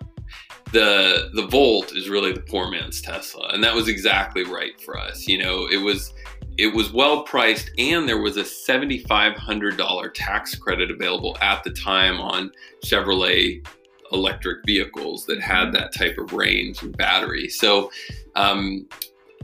the 0.72 1.30
the 1.34 1.46
Volt 1.46 1.92
is 1.94 2.08
really 2.08 2.32
the 2.32 2.40
poor 2.40 2.70
man's 2.70 3.00
Tesla, 3.00 3.50
and 3.52 3.62
that 3.64 3.74
was 3.74 3.88
exactly 3.88 4.44
right 4.44 4.80
for 4.80 4.98
us. 4.98 5.26
You 5.26 5.38
know, 5.38 5.66
it 5.70 5.78
was 5.78 6.12
it 6.56 6.74
was 6.74 6.92
well 6.92 7.22
priced, 7.22 7.70
and 7.78 8.08
there 8.08 8.20
was 8.20 8.36
a 8.36 8.44
seventy 8.44 8.98
five 8.98 9.36
hundred 9.36 9.76
dollar 9.76 10.08
tax 10.08 10.54
credit 10.54 10.90
available 10.90 11.36
at 11.40 11.64
the 11.64 11.70
time 11.70 12.20
on 12.20 12.52
Chevrolet 12.84 13.66
electric 14.12 14.64
vehicles 14.64 15.26
that 15.26 15.40
had 15.40 15.72
that 15.72 15.94
type 15.94 16.16
of 16.18 16.32
range 16.32 16.82
and 16.82 16.96
battery. 16.96 17.48
So. 17.48 17.90
Um, 18.36 18.86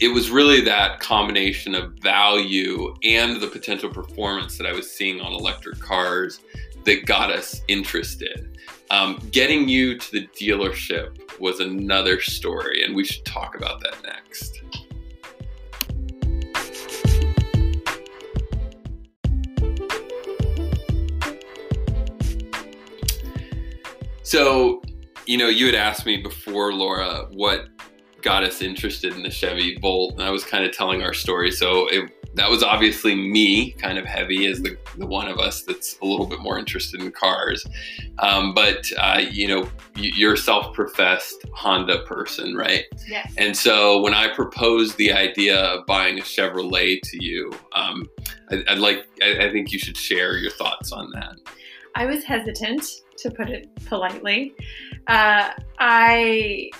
it 0.00 0.08
was 0.08 0.28
really 0.28 0.60
that 0.60 0.98
combination 0.98 1.72
of 1.72 1.92
value 2.02 2.92
and 3.04 3.40
the 3.40 3.46
potential 3.46 3.88
performance 3.88 4.58
that 4.58 4.66
I 4.66 4.72
was 4.72 4.90
seeing 4.90 5.20
on 5.20 5.32
electric 5.32 5.78
cars 5.78 6.40
that 6.84 7.06
got 7.06 7.30
us 7.30 7.62
interested. 7.68 8.53
Um, 8.90 9.18
getting 9.32 9.68
you 9.68 9.98
to 9.98 10.12
the 10.12 10.26
dealership 10.28 11.38
was 11.40 11.60
another 11.60 12.20
story, 12.20 12.84
and 12.84 12.94
we 12.94 13.04
should 13.04 13.24
talk 13.24 13.56
about 13.56 13.80
that 13.80 13.96
next. 14.02 14.62
So, 24.22 24.82
you 25.26 25.38
know, 25.38 25.48
you 25.48 25.66
had 25.66 25.74
asked 25.74 26.06
me 26.06 26.16
before, 26.16 26.72
Laura, 26.72 27.28
what 27.32 27.66
got 28.20 28.42
us 28.42 28.62
interested 28.62 29.12
in 29.12 29.22
the 29.22 29.30
Chevy 29.30 29.78
Volt, 29.80 30.14
and 30.14 30.22
I 30.22 30.30
was 30.30 30.44
kind 30.44 30.64
of 30.64 30.72
telling 30.72 31.02
our 31.02 31.14
story. 31.14 31.50
So 31.50 31.86
it, 31.88 32.10
that 32.34 32.50
was 32.50 32.62
obviously 32.62 33.14
me, 33.14 33.72
kind 33.72 33.98
of 33.98 34.04
heavy 34.04 34.46
as 34.46 34.60
the, 34.60 34.76
the 34.98 35.06
one 35.06 35.28
of 35.28 35.38
us 35.38 35.62
that's 35.62 35.98
a 36.00 36.04
little 36.04 36.26
bit 36.26 36.40
more 36.40 36.58
interested 36.58 37.00
in 37.00 37.12
cars. 37.12 37.64
Um, 38.18 38.54
but 38.54 38.90
uh, 38.98 39.22
you 39.30 39.48
know, 39.48 39.68
you're 39.96 40.34
a 40.34 40.38
self-professed 40.38 41.44
Honda 41.54 42.02
person, 42.02 42.54
right? 42.54 42.84
Yes. 43.08 43.32
And 43.38 43.56
so 43.56 44.00
when 44.02 44.14
I 44.14 44.34
proposed 44.34 44.96
the 44.96 45.12
idea 45.12 45.58
of 45.58 45.86
buying 45.86 46.18
a 46.18 46.22
Chevrolet 46.22 47.00
to 47.02 47.24
you, 47.24 47.52
um, 47.72 48.08
I, 48.50 48.64
would 48.70 48.78
like, 48.78 49.06
I, 49.22 49.46
I 49.46 49.52
think 49.52 49.72
you 49.72 49.78
should 49.78 49.96
share 49.96 50.36
your 50.36 50.50
thoughts 50.50 50.92
on 50.92 51.10
that. 51.12 51.36
I 51.94 52.06
was 52.06 52.24
hesitant, 52.24 52.84
to 53.18 53.30
put 53.30 53.48
it 53.48 53.68
politely. 53.86 54.54
Uh, 55.06 55.50
I 55.78 56.70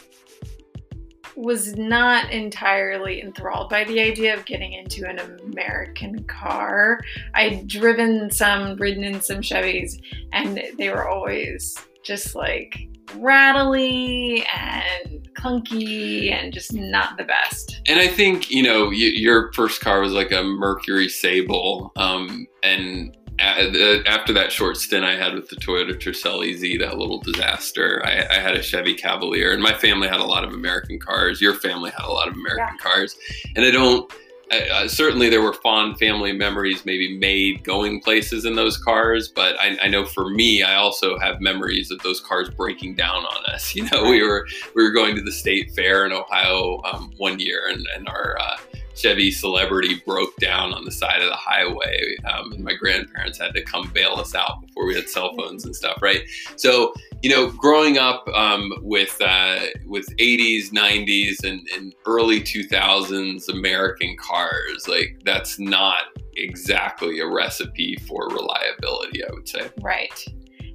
was 1.37 1.77
not 1.77 2.31
entirely 2.31 3.21
enthralled 3.21 3.69
by 3.69 3.85
the 3.85 4.01
idea 4.01 4.35
of 4.35 4.45
getting 4.45 4.73
into 4.73 5.07
an 5.09 5.19
American 5.19 6.25
car. 6.25 7.01
I'd 7.35 7.67
driven 7.67 8.31
some, 8.31 8.77
ridden 8.77 9.05
in 9.05 9.21
some 9.21 9.39
Chevys, 9.39 10.01
and 10.33 10.63
they 10.79 10.91
were 10.91 11.09
always 11.09 11.77
just 12.03 12.35
like 12.35 12.89
rattly 13.17 14.45
and 14.55 15.29
clunky 15.35 16.33
and 16.33 16.53
just 16.53 16.73
not 16.73 17.17
the 17.19 17.25
best. 17.25 17.81
And 17.87 18.01
I 18.01 18.09
think, 18.09 18.51
you 18.51 18.63
know, 18.63 18.91
your 18.91 19.53
first 19.53 19.81
car 19.81 20.01
was 20.01 20.13
like 20.13 20.33
a 20.33 20.43
Mercury 20.43 21.09
Sable. 21.09 21.93
Um, 21.97 22.47
and 22.63 23.17
after 23.39 24.33
that 24.33 24.53
short 24.53 24.77
stint 24.77 25.05
I 25.05 25.17
had 25.17 25.35
with 25.35 25.49
the 25.49 25.57
Toyota 25.57 25.95
Tercel 25.95 26.49
EZ, 26.49 26.79
that 26.81 26.99
little 26.99 27.19
disaster, 27.21 28.03
I, 28.05 28.27
I, 28.31 28.39
had 28.39 28.55
a 28.55 28.63
Chevy 28.63 28.95
Cavalier, 28.95 29.53
and 29.53 29.63
my 29.63 29.75
family 29.75 30.09
had 30.09 30.21
a 30.21 30.25
lot 30.25 30.45
of 30.45 30.53
American 30.53 30.99
cars. 30.99 31.41
Your 31.41 31.55
family 31.55 31.91
had 31.91 32.05
a 32.07 32.13
lot 32.13 32.29
of 32.29 32.35
American 32.35 32.77
yeah. 32.79 32.91
cars, 32.91 33.17
and 33.57 33.65
I 33.65 33.71
don't. 33.71 34.13
Uh, 34.51 34.87
certainly, 34.87 35.31
there 35.31 35.43
were 35.43 35.55
fond 35.55 35.99
family 35.99 36.31
memories, 36.31 36.85
maybe 36.85 37.17
made 37.17 37.65
going 37.65 38.01
places 38.01 38.45
in 38.45 38.55
those 38.55 38.77
cars. 38.77 39.27
But 39.27 39.59
I, 39.59 39.77
I, 39.83 39.89
know 39.89 40.05
for 40.05 40.29
me, 40.29 40.63
I 40.63 40.77
also 40.77 41.19
have 41.19 41.41
memories 41.41 41.91
of 41.91 41.99
those 42.03 42.21
cars 42.21 42.51
breaking 42.51 42.95
down 42.95 43.25
on 43.25 43.45
us. 43.47 43.75
You 43.75 43.89
know, 43.91 44.09
we 44.09 44.23
were 44.23 44.47
we 44.77 44.85
were 44.85 44.93
going 44.93 45.17
to 45.17 45.23
the 45.23 45.33
state 45.33 45.73
fair 45.73 46.07
in 46.07 46.13
Ohio 46.13 46.83
um, 46.85 47.13
one 47.17 47.41
year, 47.41 47.69
and, 47.69 47.85
and 47.97 48.07
our 48.07 48.37
uh, 48.39 48.57
Chevy 48.95 49.31
Celebrity 49.31 50.03
broke 50.07 50.37
down 50.37 50.73
on 50.73 50.85
the 50.85 50.91
side 50.91 51.21
of 51.21 51.29
the 51.29 51.37
highway, 51.37 52.17
um, 52.25 52.53
and 52.53 52.65
my 52.65 52.75
grandparents 52.75 53.39
had 53.39 53.55
to 53.55 53.63
come 53.63 53.91
bail 53.93 54.15
us 54.15 54.35
out 54.35 54.61
before 54.61 54.87
we 54.87 54.95
had 54.95 55.09
cell 55.09 55.35
phones 55.37 55.65
and 55.65 55.75
stuff, 55.75 56.01
right? 56.03 56.23
So, 56.57 56.95
you 57.23 57.31
know, 57.31 57.51
growing 57.51 57.99
up 57.99 58.27
um, 58.29 58.73
with 58.83 59.17
uh, 59.21 59.61
with 59.87 60.07
80s, 60.17 60.71
90s, 60.71 61.45
and, 61.45 61.67
and 61.77 61.95
early 62.07 62.41
2000s 62.41 63.49
American 63.49 64.17
cars, 64.17 64.87
like 64.89 65.21
that's 65.25 65.59
not 65.59 66.05
exactly 66.37 67.21
a 67.21 67.27
recipe 67.27 67.97
for 68.07 68.29
reliability, 68.29 69.25
I 69.25 69.33
would 69.33 69.49
say. 69.49 69.71
Right. 69.81 70.25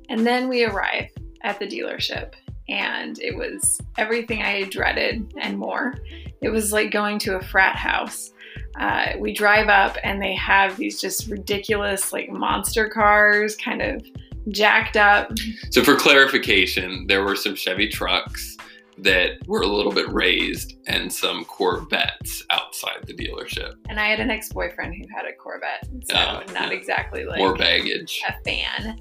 And 0.09 0.25
then 0.25 0.49
we 0.49 0.65
arrive 0.65 1.09
at 1.41 1.59
the 1.59 1.67
dealership, 1.67 2.33
and 2.69 3.19
it 3.19 3.35
was 3.35 3.81
everything 3.97 4.41
I 4.41 4.63
dreaded 4.63 5.33
and 5.41 5.57
more. 5.57 5.95
It 6.41 6.49
was 6.49 6.71
like 6.71 6.91
going 6.91 7.19
to 7.19 7.35
a 7.35 7.41
frat 7.41 7.75
house. 7.75 8.31
Uh, 8.79 9.13
we 9.17 9.33
drive 9.33 9.67
up 9.67 9.97
and 10.03 10.21
they 10.21 10.35
have 10.35 10.77
these 10.77 11.01
just 11.01 11.27
ridiculous, 11.27 12.13
like 12.13 12.29
monster 12.29 12.87
cars, 12.87 13.55
kind 13.55 13.81
of 13.81 14.05
jacked 14.49 14.97
up. 14.97 15.31
So, 15.71 15.83
for 15.83 15.95
clarification, 15.95 17.05
there 17.07 17.23
were 17.23 17.35
some 17.35 17.55
Chevy 17.55 17.89
trucks 17.89 18.57
that 18.97 19.47
were 19.47 19.61
a 19.61 19.67
little 19.67 19.91
bit 19.91 20.11
raised 20.11 20.75
and 20.87 21.11
some 21.11 21.45
Corvettes 21.45 22.43
outside 22.49 23.05
the 23.05 23.13
dealership. 23.13 23.73
And 23.87 23.99
I 23.99 24.07
had 24.07 24.19
an 24.19 24.29
ex 24.29 24.49
boyfriend 24.49 24.95
who 24.95 25.05
had 25.13 25.25
a 25.25 25.33
Corvette, 25.33 25.87
so 26.09 26.15
uh, 26.15 26.43
not 26.53 26.71
yeah. 26.71 26.77
exactly 26.77 27.25
like 27.25 27.39
more 27.39 27.55
baggage. 27.55 28.21
A 28.27 28.43
fan. 28.43 28.99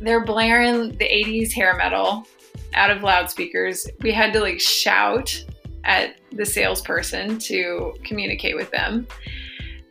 They're 0.00 0.24
blaring 0.24 0.96
the 0.96 1.04
80s 1.04 1.52
hair 1.52 1.76
metal 1.76 2.26
out 2.74 2.90
of 2.90 3.02
loudspeakers. 3.02 3.86
We 4.00 4.12
had 4.12 4.32
to 4.34 4.40
like 4.40 4.60
shout 4.60 5.44
at 5.84 6.16
the 6.32 6.46
salesperson 6.46 7.38
to 7.38 7.94
communicate 8.04 8.56
with 8.56 8.70
them. 8.70 9.06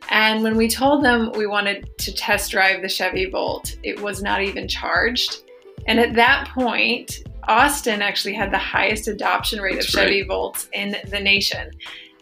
And 0.08 0.42
when 0.42 0.56
we 0.56 0.68
told 0.68 1.04
them 1.04 1.30
we 1.36 1.46
wanted 1.46 1.96
to 1.98 2.12
test 2.14 2.50
drive 2.50 2.82
the 2.82 2.88
Chevy 2.88 3.26
Volt, 3.26 3.76
it 3.82 4.00
was 4.00 4.22
not 4.22 4.42
even 4.42 4.66
charged. 4.66 5.42
And 5.86 6.00
at 6.00 6.14
that 6.14 6.48
point, 6.48 7.22
Austin 7.44 8.02
actually 8.02 8.34
had 8.34 8.52
the 8.52 8.58
highest 8.58 9.08
adoption 9.08 9.60
rate 9.60 9.76
That's 9.76 9.86
of 9.86 9.92
Chevy 9.92 10.20
right. 10.20 10.28
Volts 10.28 10.68
in 10.72 10.96
the 11.08 11.20
nation. 11.20 11.70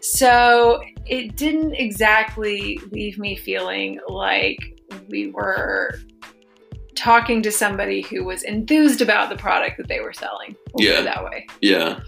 So 0.01 0.81
it 1.05 1.35
didn't 1.35 1.73
exactly 1.73 2.79
leave 2.91 3.17
me 3.17 3.35
feeling 3.35 3.99
like 4.07 4.81
we 5.09 5.31
were 5.31 5.99
talking 6.99 7.41
to 7.43 7.51
somebody 7.51 8.01
who 8.01 8.23
was 8.23 8.43
enthused 8.43 9.01
about 9.01 9.29
the 9.29 9.37
product 9.37 9.77
that 9.77 9.87
they 9.87 10.01
were 10.01 10.13
selling. 10.13 10.55
We'll 10.73 10.87
yeah. 10.87 11.01
that 11.01 11.23
way. 11.23 11.47
Yeah. 11.61 12.01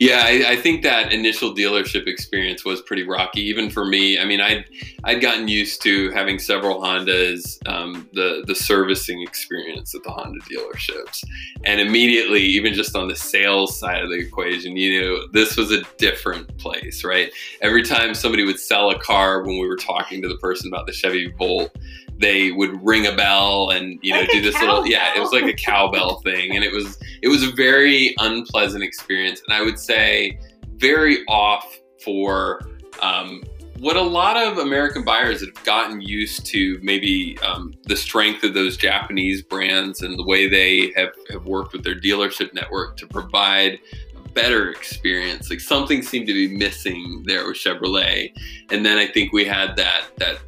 Yeah, 0.00 0.22
I, 0.24 0.52
I, 0.52 0.56
think 0.56 0.82
that 0.82 1.12
initial 1.12 1.54
dealership 1.54 2.08
experience 2.08 2.64
was 2.64 2.82
pretty 2.82 3.04
rocky, 3.04 3.42
even 3.42 3.70
for 3.70 3.84
me. 3.84 4.18
I 4.18 4.24
mean, 4.24 4.40
I'd 4.40 4.64
I'd 5.04 5.20
gotten 5.20 5.46
used 5.46 5.82
to 5.82 6.10
having 6.10 6.40
several 6.40 6.80
Hondas, 6.80 7.58
um, 7.68 8.08
the 8.12 8.42
the 8.46 8.56
servicing 8.56 9.22
experience 9.22 9.94
at 9.94 10.02
the 10.02 10.10
Honda 10.10 10.40
dealerships, 10.40 11.24
and 11.64 11.80
immediately, 11.80 12.42
even 12.42 12.74
just 12.74 12.96
on 12.96 13.06
the 13.06 13.14
sales 13.14 13.78
side 13.78 14.02
of 14.02 14.10
the 14.10 14.16
equation, 14.16 14.76
you 14.76 15.00
know, 15.00 15.28
this 15.32 15.56
was 15.56 15.70
a 15.70 15.82
different 15.96 16.58
place, 16.58 17.04
right? 17.04 17.30
Every 17.60 17.82
time 17.82 18.14
somebody 18.14 18.44
would 18.44 18.58
sell 18.58 18.90
a 18.90 18.98
car, 18.98 19.42
when 19.42 19.60
we 19.60 19.68
were 19.68 19.76
talking 19.76 20.20
to 20.22 20.28
the 20.28 20.38
person 20.38 20.66
about 20.66 20.86
the 20.86 20.92
Chevy 20.92 21.32
Volt, 21.38 21.76
they 22.18 22.52
would 22.52 22.82
ring 22.84 23.06
a 23.06 23.14
bell 23.14 23.70
and 23.70 23.98
you 24.02 24.12
know 24.12 24.20
like 24.20 24.30
do 24.30 24.40
this 24.40 24.58
little 24.60 24.86
yeah 24.86 25.14
it 25.16 25.20
was 25.20 25.32
like 25.32 25.44
a 25.44 25.52
cowbell 25.52 26.20
thing. 26.20 26.54
And 26.54 26.64
it 26.64 26.72
was 26.72 26.98
it 27.22 27.28
was 27.28 27.42
a 27.42 27.50
very 27.52 28.14
unpleasant 28.18 28.84
experience. 28.84 29.42
And 29.46 29.54
i 29.54 29.62
would 29.62 29.78
say 29.78 30.38
very 30.76 31.24
off 31.26 31.80
for 32.02 32.60
um, 33.00 33.42
what 33.78 33.96
a 33.96 34.02
lot 34.02 34.36
of 34.36 34.58
american 34.58 35.04
buyers 35.04 35.40
have 35.40 35.64
gotten 35.64 36.00
used 36.00 36.46
to 36.46 36.78
maybe 36.82 37.36
um, 37.40 37.74
the 37.84 37.96
strength 37.96 38.44
of 38.44 38.54
those 38.54 38.76
japanese 38.76 39.42
brands 39.42 40.02
and 40.02 40.18
the 40.18 40.24
way 40.24 40.48
they 40.48 40.92
have, 40.96 41.12
have 41.30 41.46
worked 41.46 41.72
with 41.72 41.82
their 41.82 41.98
dealership 41.98 42.52
network 42.54 42.96
to 42.96 43.06
provide 43.06 43.78
a 44.16 44.28
better 44.30 44.70
experience. 44.70 45.50
Like 45.50 45.60
something 45.60 46.02
seemed 46.02 46.26
to 46.28 46.34
be 46.34 46.56
missing 46.56 47.24
there 47.26 47.46
with 47.46 47.56
chevrolet. 47.56 48.32
And 48.70 48.86
then 48.86 48.98
i 48.98 49.06
think 49.06 49.32
we 49.32 49.44
had 49.44 49.76
that 49.76 50.04
that 50.18 50.38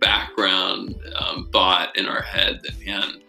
background 0.00 0.94
um, 1.16 1.48
thought 1.52 1.96
in 1.96 2.06
our 2.06 2.22
head 2.22 2.60
that 2.62 2.86
man 2.86 3.20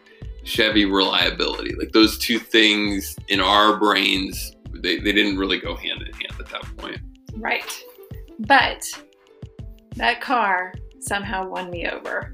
chevy 0.43 0.85
reliability 0.85 1.75
like 1.75 1.91
those 1.91 2.17
two 2.17 2.39
things 2.39 3.15
in 3.27 3.39
our 3.39 3.77
brains 3.77 4.55
they, 4.73 4.99
they 4.99 5.11
didn't 5.11 5.37
really 5.37 5.59
go 5.59 5.75
hand 5.75 6.01
in 6.01 6.13
hand 6.13 6.33
at 6.39 6.47
that 6.47 6.63
point. 6.77 6.99
Right. 7.35 7.83
But 8.39 8.83
that 9.95 10.21
car 10.21 10.73
somehow 10.99 11.47
won 11.47 11.69
me 11.69 11.87
over. 11.87 12.33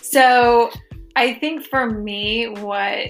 So 0.00 0.70
i 1.16 1.32
think 1.34 1.64
for 1.64 1.88
me 1.90 2.46
what 2.46 3.08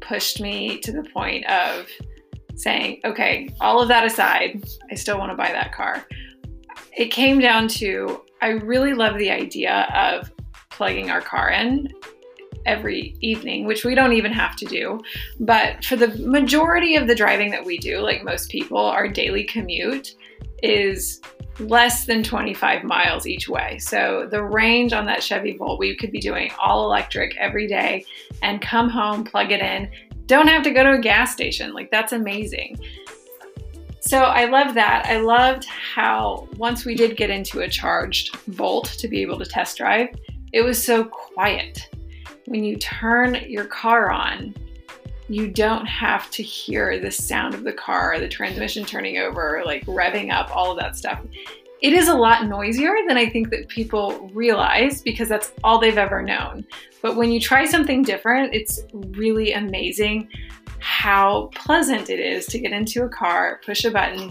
pushed 0.00 0.40
me 0.40 0.78
to 0.80 0.92
the 0.92 1.02
point 1.02 1.44
of 1.46 1.88
saying 2.54 3.00
okay 3.04 3.48
all 3.60 3.80
of 3.80 3.88
that 3.88 4.04
aside 4.04 4.62
i 4.90 4.94
still 4.94 5.18
want 5.18 5.30
to 5.30 5.36
buy 5.36 5.50
that 5.50 5.72
car. 5.72 6.06
It 6.96 7.06
came 7.06 7.38
down 7.40 7.68
to 7.68 8.22
I 8.40 8.48
really 8.48 8.94
love 8.94 9.18
the 9.18 9.30
idea 9.30 9.88
of 9.94 10.32
plugging 10.70 11.10
our 11.10 11.20
car 11.20 11.50
in 11.50 11.92
every 12.66 13.16
evening, 13.20 13.66
which 13.66 13.84
we 13.84 13.94
don't 13.94 14.12
even 14.12 14.32
have 14.32 14.54
to 14.56 14.64
do. 14.66 15.00
But 15.40 15.84
for 15.84 15.96
the 15.96 16.08
majority 16.18 16.96
of 16.96 17.06
the 17.06 17.14
driving 17.14 17.50
that 17.50 17.64
we 17.64 17.78
do, 17.78 18.00
like 18.00 18.22
most 18.22 18.50
people, 18.50 18.78
our 18.78 19.08
daily 19.08 19.44
commute 19.44 20.14
is 20.62 21.20
less 21.60 22.04
than 22.04 22.22
25 22.22 22.84
miles 22.84 23.26
each 23.26 23.48
way. 23.48 23.78
So 23.78 24.28
the 24.30 24.42
range 24.42 24.92
on 24.92 25.06
that 25.06 25.22
Chevy 25.22 25.56
Volt, 25.56 25.78
we 25.78 25.96
could 25.96 26.12
be 26.12 26.20
doing 26.20 26.50
all 26.62 26.84
electric 26.84 27.36
every 27.36 27.66
day 27.66 28.04
and 28.42 28.60
come 28.60 28.88
home, 28.88 29.24
plug 29.24 29.50
it 29.50 29.60
in. 29.60 29.90
Don't 30.26 30.46
have 30.46 30.62
to 30.62 30.70
go 30.70 30.84
to 30.84 30.92
a 30.92 31.00
gas 31.00 31.32
station. 31.32 31.72
Like 31.72 31.90
that's 31.90 32.12
amazing. 32.12 32.78
So 34.08 34.20
I 34.20 34.46
love 34.46 34.72
that. 34.72 35.04
I 35.04 35.18
loved 35.18 35.66
how 35.66 36.48
once 36.56 36.86
we 36.86 36.94
did 36.94 37.14
get 37.18 37.28
into 37.28 37.60
a 37.60 37.68
charged 37.68 38.34
Volt 38.46 38.86
to 38.86 39.06
be 39.06 39.20
able 39.20 39.38
to 39.38 39.44
test 39.44 39.76
drive, 39.76 40.08
it 40.54 40.62
was 40.62 40.82
so 40.82 41.04
quiet. 41.04 41.90
When 42.46 42.64
you 42.64 42.78
turn 42.78 43.34
your 43.46 43.66
car 43.66 44.10
on, 44.10 44.54
you 45.28 45.46
don't 45.46 45.84
have 45.84 46.30
to 46.30 46.42
hear 46.42 46.98
the 46.98 47.10
sound 47.10 47.52
of 47.52 47.64
the 47.64 47.72
car, 47.74 48.18
the 48.18 48.28
transmission 48.28 48.86
turning 48.86 49.18
over, 49.18 49.62
like 49.66 49.84
revving 49.84 50.32
up, 50.32 50.56
all 50.56 50.72
of 50.72 50.78
that 50.78 50.96
stuff. 50.96 51.20
It 51.82 51.92
is 51.92 52.08
a 52.08 52.14
lot 52.14 52.46
noisier 52.46 52.94
than 53.06 53.18
I 53.18 53.28
think 53.28 53.50
that 53.50 53.68
people 53.68 54.30
realize 54.32 55.02
because 55.02 55.28
that's 55.28 55.52
all 55.62 55.78
they've 55.78 55.98
ever 55.98 56.22
known. 56.22 56.64
But 57.02 57.16
when 57.16 57.30
you 57.30 57.40
try 57.40 57.66
something 57.66 58.04
different, 58.04 58.54
it's 58.54 58.80
really 58.92 59.52
amazing 59.52 60.30
how 60.80 61.50
pleasant 61.54 62.10
it 62.10 62.20
is 62.20 62.46
to 62.46 62.58
get 62.58 62.72
into 62.72 63.04
a 63.04 63.08
car, 63.08 63.60
push 63.64 63.84
a 63.84 63.90
button, 63.90 64.30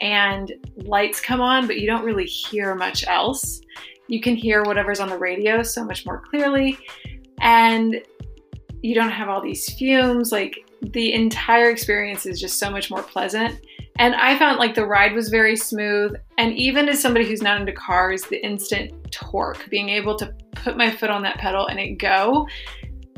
and 0.00 0.52
lights 0.76 1.20
come 1.20 1.40
on, 1.40 1.66
but 1.66 1.78
you 1.78 1.86
don't 1.86 2.04
really 2.04 2.26
hear 2.26 2.74
much 2.74 3.06
else. 3.06 3.60
You 4.06 4.20
can 4.20 4.36
hear 4.36 4.62
whatever's 4.62 5.00
on 5.00 5.08
the 5.08 5.18
radio 5.18 5.62
so 5.62 5.84
much 5.84 6.06
more 6.06 6.20
clearly, 6.20 6.78
and 7.40 8.00
you 8.82 8.94
don't 8.94 9.10
have 9.10 9.28
all 9.28 9.40
these 9.40 9.72
fumes. 9.74 10.32
Like 10.32 10.56
the 10.82 11.12
entire 11.12 11.70
experience 11.70 12.26
is 12.26 12.40
just 12.40 12.58
so 12.58 12.70
much 12.70 12.90
more 12.90 13.02
pleasant. 13.02 13.60
And 13.98 14.14
I 14.14 14.38
found 14.38 14.58
like 14.58 14.76
the 14.76 14.86
ride 14.86 15.12
was 15.12 15.28
very 15.28 15.56
smooth. 15.56 16.14
And 16.38 16.52
even 16.54 16.88
as 16.88 17.00
somebody 17.00 17.26
who's 17.26 17.42
not 17.42 17.60
into 17.60 17.72
cars, 17.72 18.22
the 18.22 18.44
instant 18.44 18.92
torque, 19.10 19.68
being 19.70 19.88
able 19.88 20.16
to 20.16 20.32
put 20.52 20.76
my 20.76 20.90
foot 20.90 21.10
on 21.10 21.22
that 21.22 21.38
pedal 21.38 21.66
and 21.66 21.80
it 21.80 21.98
go 21.98 22.46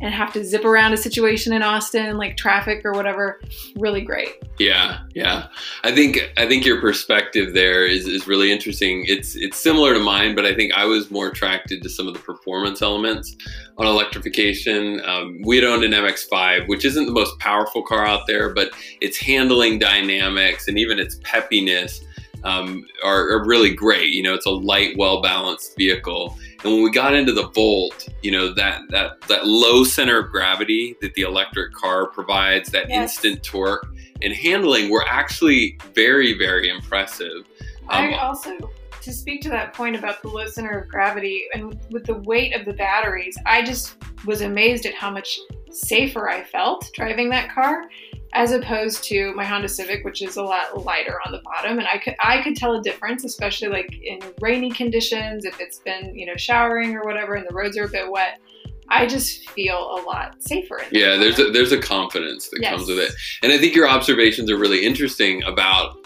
and 0.00 0.14
have 0.14 0.32
to 0.32 0.44
zip 0.44 0.64
around 0.64 0.92
a 0.92 0.96
situation 0.96 1.52
in 1.52 1.62
Austin, 1.62 2.16
like 2.16 2.36
traffic 2.36 2.84
or 2.84 2.92
whatever, 2.92 3.40
really 3.76 4.00
great. 4.00 4.42
Yeah, 4.58 5.00
yeah. 5.14 5.48
I 5.84 5.92
think 5.94 6.32
I 6.36 6.46
think 6.46 6.64
your 6.64 6.80
perspective 6.80 7.54
there 7.54 7.84
is, 7.84 8.06
is 8.06 8.26
really 8.26 8.50
interesting. 8.50 9.04
It's 9.06 9.36
it's 9.36 9.58
similar 9.58 9.94
to 9.94 10.00
mine, 10.00 10.34
but 10.34 10.46
I 10.46 10.54
think 10.54 10.72
I 10.74 10.84
was 10.84 11.10
more 11.10 11.28
attracted 11.28 11.82
to 11.82 11.88
some 11.88 12.08
of 12.08 12.14
the 12.14 12.20
performance 12.20 12.82
elements 12.82 13.36
on 13.78 13.86
electrification. 13.86 15.00
Um, 15.04 15.40
we 15.44 15.56
had 15.56 15.64
owned 15.64 15.84
an 15.84 15.92
MX-5, 15.92 16.68
which 16.68 16.84
isn't 16.84 17.06
the 17.06 17.12
most 17.12 17.38
powerful 17.38 17.82
car 17.82 18.06
out 18.06 18.26
there, 18.26 18.50
but 18.50 18.70
its 19.00 19.18
handling 19.18 19.78
dynamics 19.78 20.68
and 20.68 20.78
even 20.78 20.98
its 20.98 21.16
peppiness 21.20 22.02
um, 22.44 22.86
are, 23.04 23.30
are 23.30 23.44
really 23.44 23.74
great. 23.74 24.10
You 24.10 24.22
know, 24.22 24.34
it's 24.34 24.46
a 24.46 24.50
light, 24.50 24.96
well 24.96 25.22
balanced 25.22 25.76
vehicle 25.76 26.38
and 26.62 26.72
when 26.72 26.82
we 26.82 26.90
got 26.90 27.14
into 27.14 27.32
the 27.32 27.48
Volt, 27.48 28.08
you 28.22 28.30
know, 28.30 28.52
that 28.54 28.82
that 28.90 29.20
that 29.22 29.46
low 29.46 29.84
center 29.84 30.18
of 30.18 30.30
gravity 30.30 30.96
that 31.00 31.14
the 31.14 31.22
electric 31.22 31.72
car 31.72 32.06
provides, 32.06 32.70
that 32.70 32.88
yes. 32.88 33.02
instant 33.02 33.42
torque 33.42 33.86
and 34.22 34.32
handling 34.32 34.90
were 34.90 35.04
actually 35.08 35.78
very, 35.94 36.36
very 36.36 36.68
impressive. 36.68 37.44
Um, 37.88 38.04
I 38.04 38.18
also 38.18 38.70
to 39.00 39.12
speak 39.12 39.40
to 39.42 39.48
that 39.48 39.72
point 39.72 39.96
about 39.96 40.20
the 40.20 40.28
low 40.28 40.46
center 40.46 40.78
of 40.78 40.88
gravity 40.88 41.46
and 41.54 41.78
with 41.90 42.04
the 42.04 42.14
weight 42.14 42.54
of 42.54 42.66
the 42.66 42.74
batteries, 42.74 43.36
I 43.46 43.62
just 43.62 43.96
was 44.26 44.42
amazed 44.42 44.84
at 44.84 44.94
how 44.94 45.10
much 45.10 45.38
safer 45.70 46.28
I 46.28 46.44
felt 46.44 46.90
driving 46.94 47.30
that 47.30 47.50
car 47.50 47.84
as 48.32 48.52
opposed 48.52 49.02
to 49.04 49.34
my 49.34 49.44
Honda 49.44 49.68
Civic, 49.68 50.04
which 50.04 50.22
is 50.22 50.36
a 50.36 50.42
lot 50.42 50.84
lighter 50.84 51.18
on 51.26 51.32
the 51.32 51.40
bottom. 51.42 51.78
And 51.78 51.88
I 51.88 51.98
could 51.98 52.14
I 52.20 52.42
could 52.42 52.56
tell 52.56 52.74
a 52.74 52.82
difference, 52.82 53.24
especially 53.24 53.68
like 53.68 53.92
in 54.02 54.20
rainy 54.40 54.70
conditions, 54.70 55.44
if 55.44 55.60
it's 55.60 55.78
been 55.78 56.14
you 56.14 56.26
know 56.26 56.36
showering 56.36 56.94
or 56.94 57.04
whatever, 57.04 57.34
and 57.34 57.46
the 57.48 57.54
roads 57.54 57.76
are 57.76 57.84
a 57.84 57.88
bit 57.88 58.10
wet. 58.10 58.40
I 58.92 59.06
just 59.06 59.48
feel 59.50 59.76
a 59.76 60.02
lot 60.04 60.42
safer. 60.42 60.82
yeah, 60.90 61.16
there's 61.16 61.38
a, 61.38 61.52
there's 61.52 61.70
a 61.70 61.78
confidence 61.78 62.48
that 62.48 62.58
yes. 62.60 62.74
comes 62.74 62.88
with 62.88 62.98
it, 62.98 63.12
and 63.42 63.52
I 63.52 63.58
think 63.58 63.74
your 63.74 63.88
observations 63.88 64.50
are 64.50 64.58
really 64.58 64.84
interesting 64.84 65.44
about 65.44 65.96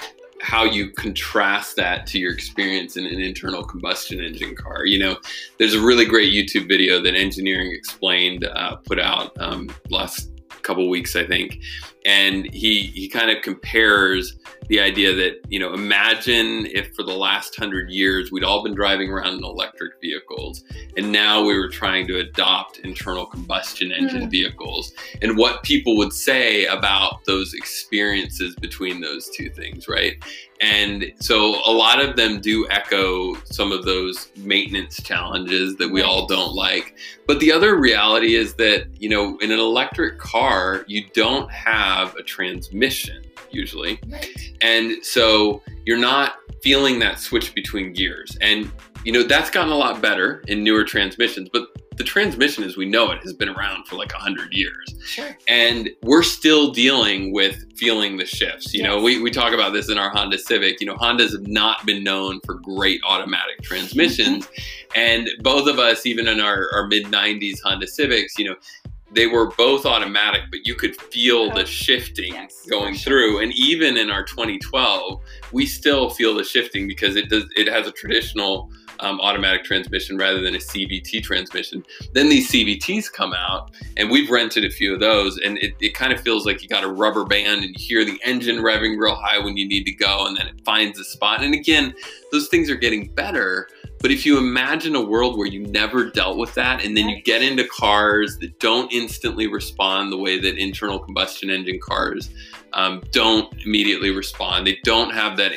how 0.44 0.64
you 0.64 0.90
contrast 0.90 1.76
that 1.76 2.06
to 2.06 2.18
your 2.18 2.30
experience 2.30 2.98
in 2.98 3.06
an 3.06 3.20
internal 3.20 3.64
combustion 3.64 4.22
engine 4.22 4.54
car. 4.54 4.84
You 4.84 4.98
know, 4.98 5.16
there's 5.58 5.72
a 5.72 5.80
really 5.80 6.04
great 6.04 6.34
YouTube 6.34 6.68
video 6.68 7.02
that 7.02 7.14
Engineering 7.14 7.72
Explained 7.72 8.44
uh, 8.44 8.76
put 8.76 9.00
out 9.00 9.32
um, 9.40 9.74
last 9.88 10.30
couple 10.60 10.88
weeks, 10.90 11.16
I 11.16 11.26
think, 11.26 11.60
and 12.04 12.46
he 12.52 12.82
he 12.94 13.08
kind 13.08 13.30
of 13.30 13.42
compares 13.42 14.36
the 14.68 14.80
idea 14.80 15.14
that 15.14 15.40
you 15.48 15.58
know 15.58 15.72
imagine 15.72 16.66
if 16.66 16.94
for 16.94 17.02
the 17.02 17.12
last 17.12 17.56
hundred 17.56 17.90
years 17.90 18.30
we'd 18.30 18.44
all 18.44 18.62
been 18.62 18.74
driving 18.74 19.10
around 19.10 19.34
in 19.34 19.44
electric 19.44 20.00
vehicles 20.00 20.64
and 20.96 21.10
now 21.10 21.44
we 21.44 21.58
were 21.58 21.68
trying 21.68 22.06
to 22.06 22.18
adopt 22.18 22.78
internal 22.78 23.26
combustion 23.26 23.92
engine 23.92 24.26
mm. 24.26 24.30
vehicles 24.30 24.92
and 25.22 25.36
what 25.36 25.62
people 25.62 25.96
would 25.96 26.12
say 26.12 26.66
about 26.66 27.24
those 27.24 27.54
experiences 27.54 28.54
between 28.56 29.00
those 29.00 29.28
two 29.30 29.50
things 29.50 29.88
right? 29.88 30.22
And 30.60 31.12
so 31.18 31.56
a 31.66 31.72
lot 31.72 32.00
of 32.00 32.16
them 32.16 32.40
do 32.40 32.66
echo 32.70 33.34
some 33.44 33.72
of 33.72 33.84
those 33.84 34.28
maintenance 34.36 35.02
challenges 35.02 35.76
that 35.76 35.90
we 35.90 36.00
all 36.00 36.26
don't 36.26 36.54
like. 36.54 36.96
But 37.26 37.40
the 37.40 37.52
other 37.52 37.76
reality 37.78 38.36
is 38.36 38.54
that 38.54 38.86
you 38.98 39.08
know 39.08 39.36
in 39.38 39.50
an 39.50 39.58
electric 39.58 40.18
car 40.18 40.84
you 40.86 41.04
don't 41.12 41.50
have 41.50 41.93
a 42.18 42.22
transmission 42.22 43.24
usually. 43.50 44.00
Right. 44.08 44.28
And 44.60 45.04
so 45.04 45.62
you're 45.86 45.98
not 45.98 46.36
feeling 46.62 46.98
that 47.00 47.20
switch 47.20 47.54
between 47.54 47.92
gears. 47.92 48.36
And 48.40 48.70
you 49.04 49.12
know, 49.12 49.22
that's 49.22 49.50
gotten 49.50 49.70
a 49.70 49.76
lot 49.76 50.00
better 50.00 50.42
in 50.48 50.64
newer 50.64 50.82
transmissions, 50.82 51.50
but 51.52 51.68
the 51.96 52.04
transmission 52.04 52.64
as 52.64 52.76
we 52.76 52.86
know 52.86 53.10
it 53.10 53.22
has 53.22 53.32
been 53.32 53.48
around 53.48 53.86
for 53.86 53.96
like 53.96 54.12
100 54.12 54.52
years. 54.52 54.94
Sure. 55.04 55.36
And 55.46 55.90
we're 56.02 56.22
still 56.22 56.72
dealing 56.72 57.32
with 57.32 57.76
feeling 57.76 58.16
the 58.16 58.26
shifts. 58.26 58.72
You 58.74 58.82
yes. 58.82 58.88
know, 58.88 59.02
we, 59.02 59.22
we 59.22 59.30
talk 59.30 59.52
about 59.52 59.72
this 59.72 59.90
in 59.90 59.98
our 59.98 60.10
Honda 60.10 60.38
Civic. 60.38 60.80
You 60.80 60.86
know, 60.86 60.96
Hondas 60.96 61.32
have 61.32 61.46
not 61.46 61.84
been 61.86 62.02
known 62.02 62.40
for 62.44 62.54
great 62.54 63.00
automatic 63.06 63.58
mm-hmm. 63.58 63.74
transmissions. 63.74 64.48
and 64.96 65.28
both 65.40 65.68
of 65.68 65.78
us, 65.78 66.06
even 66.06 66.26
in 66.26 66.40
our, 66.40 66.68
our 66.74 66.86
mid 66.86 67.06
90s 67.06 67.60
Honda 67.62 67.86
Civics, 67.86 68.38
you 68.38 68.46
know, 68.46 68.56
they 69.14 69.26
were 69.26 69.50
both 69.56 69.86
automatic, 69.86 70.42
but 70.50 70.66
you 70.66 70.74
could 70.74 70.96
feel 70.96 71.50
the 71.50 71.62
oh, 71.62 71.64
shifting 71.64 72.34
yes, 72.34 72.66
going 72.68 72.94
sure. 72.94 73.12
through. 73.12 73.42
And 73.42 73.52
even 73.54 73.96
in 73.96 74.10
our 74.10 74.24
2012, 74.24 75.20
we 75.52 75.66
still 75.66 76.10
feel 76.10 76.34
the 76.34 76.44
shifting 76.44 76.86
because 76.86 77.16
it 77.16 77.28
does. 77.28 77.44
It 77.56 77.68
has 77.68 77.86
a 77.86 77.92
traditional 77.92 78.70
um, 79.00 79.20
automatic 79.20 79.64
transmission 79.64 80.16
rather 80.16 80.40
than 80.40 80.54
a 80.54 80.58
CVT 80.58 81.22
transmission. 81.22 81.84
Then 82.12 82.28
these 82.28 82.50
CVTs 82.50 83.12
come 83.12 83.34
out, 83.34 83.70
and 83.96 84.10
we've 84.10 84.30
rented 84.30 84.64
a 84.64 84.70
few 84.70 84.94
of 84.94 85.00
those, 85.00 85.38
and 85.38 85.58
it, 85.58 85.74
it 85.80 85.94
kind 85.94 86.12
of 86.12 86.20
feels 86.20 86.46
like 86.46 86.62
you 86.62 86.68
got 86.68 86.84
a 86.84 86.88
rubber 86.88 87.24
band, 87.24 87.64
and 87.64 87.74
you 87.74 87.74
hear 87.76 88.04
the 88.04 88.20
engine 88.24 88.56
revving 88.56 88.98
real 88.98 89.16
high 89.16 89.38
when 89.38 89.56
you 89.56 89.66
need 89.66 89.84
to 89.84 89.92
go, 89.92 90.26
and 90.26 90.36
then 90.36 90.46
it 90.46 90.60
finds 90.64 90.98
a 90.98 91.04
spot. 91.04 91.42
And 91.42 91.54
again, 91.54 91.94
those 92.32 92.48
things 92.48 92.70
are 92.70 92.76
getting 92.76 93.08
better 93.08 93.68
but 94.04 94.10
if 94.10 94.26
you 94.26 94.36
imagine 94.36 94.94
a 94.96 95.00
world 95.00 95.38
where 95.38 95.46
you 95.46 95.66
never 95.68 96.10
dealt 96.10 96.36
with 96.36 96.52
that 96.52 96.84
and 96.84 96.94
then 96.94 97.08
you 97.08 97.22
get 97.22 97.40
into 97.40 97.66
cars 97.66 98.36
that 98.36 98.60
don't 98.60 98.92
instantly 98.92 99.46
respond 99.46 100.12
the 100.12 100.18
way 100.18 100.38
that 100.38 100.58
internal 100.58 100.98
combustion 100.98 101.48
engine 101.48 101.80
cars 101.82 102.28
um, 102.74 103.02
don't 103.12 103.50
immediately 103.64 104.10
respond, 104.10 104.66
they 104.66 104.78
don't 104.84 105.14
have 105.14 105.38
that 105.38 105.52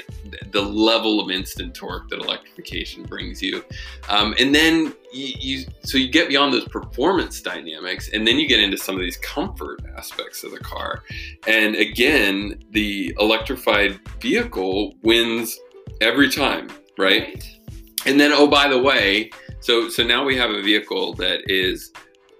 the 0.54 0.62
level 0.62 1.20
of 1.20 1.30
instant 1.30 1.76
torque 1.76 2.10
that 2.10 2.20
electrification 2.20 3.04
brings 3.04 3.42
you. 3.42 3.66
Um, 4.08 4.34
and 4.40 4.56
then 4.56 4.94
you, 5.12 5.34
you, 5.38 5.66
so 5.84 5.98
you 5.98 6.08
get 6.08 6.30
beyond 6.30 6.54
those 6.54 6.70
performance 6.70 7.42
dynamics 7.42 8.10
and 8.14 8.26
then 8.26 8.40
you 8.40 8.48
get 8.48 8.62
into 8.62 8.78
some 8.78 8.96
of 8.96 9.02
these 9.02 9.18
comfort 9.18 9.82
aspects 9.98 10.46
of 10.46 10.52
the 10.52 10.60
car. 10.60 11.04
And 11.48 11.76
again, 11.76 12.64
the 12.70 13.14
electrified 13.20 14.00
vehicle 14.22 14.94
wins 15.02 15.60
every 16.00 16.32
time, 16.32 16.70
right? 16.98 17.24
right. 17.24 17.57
And 18.06 18.20
then, 18.20 18.32
oh, 18.32 18.48
by 18.48 18.68
the 18.68 18.78
way, 18.78 19.32
so 19.60 19.90
so 19.90 20.04
now 20.04 20.24
we 20.24 20.38
have 20.38 20.52
a 20.52 20.62
vehicle 20.62 21.14
that 21.16 21.42
is 21.48 21.92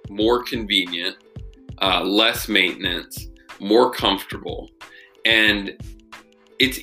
more 0.10 0.44
convenient, 0.44 1.18
uh, 1.82 2.02
less 2.04 2.48
maintenance, 2.48 3.28
more 3.60 3.92
comfortable, 3.92 4.70
and 5.26 5.76
it's 6.60 6.80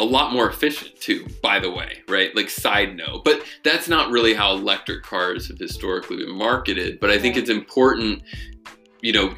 a 0.00 0.04
lot 0.04 0.32
more 0.32 0.48
efficient 0.48 0.98
too, 1.00 1.26
by 1.42 1.58
the 1.58 1.70
way, 1.70 2.02
right? 2.08 2.34
Like 2.34 2.48
side 2.48 2.96
note. 2.96 3.24
But 3.24 3.42
that's 3.64 3.88
not 3.88 4.10
really 4.10 4.34
how 4.34 4.52
electric 4.52 5.02
cars 5.02 5.48
have 5.48 5.58
historically 5.58 6.18
been 6.18 6.36
marketed. 6.36 7.00
But 7.00 7.10
I 7.10 7.18
think 7.18 7.36
it's 7.36 7.50
important, 7.50 8.22
you 9.00 9.12
know, 9.12 9.34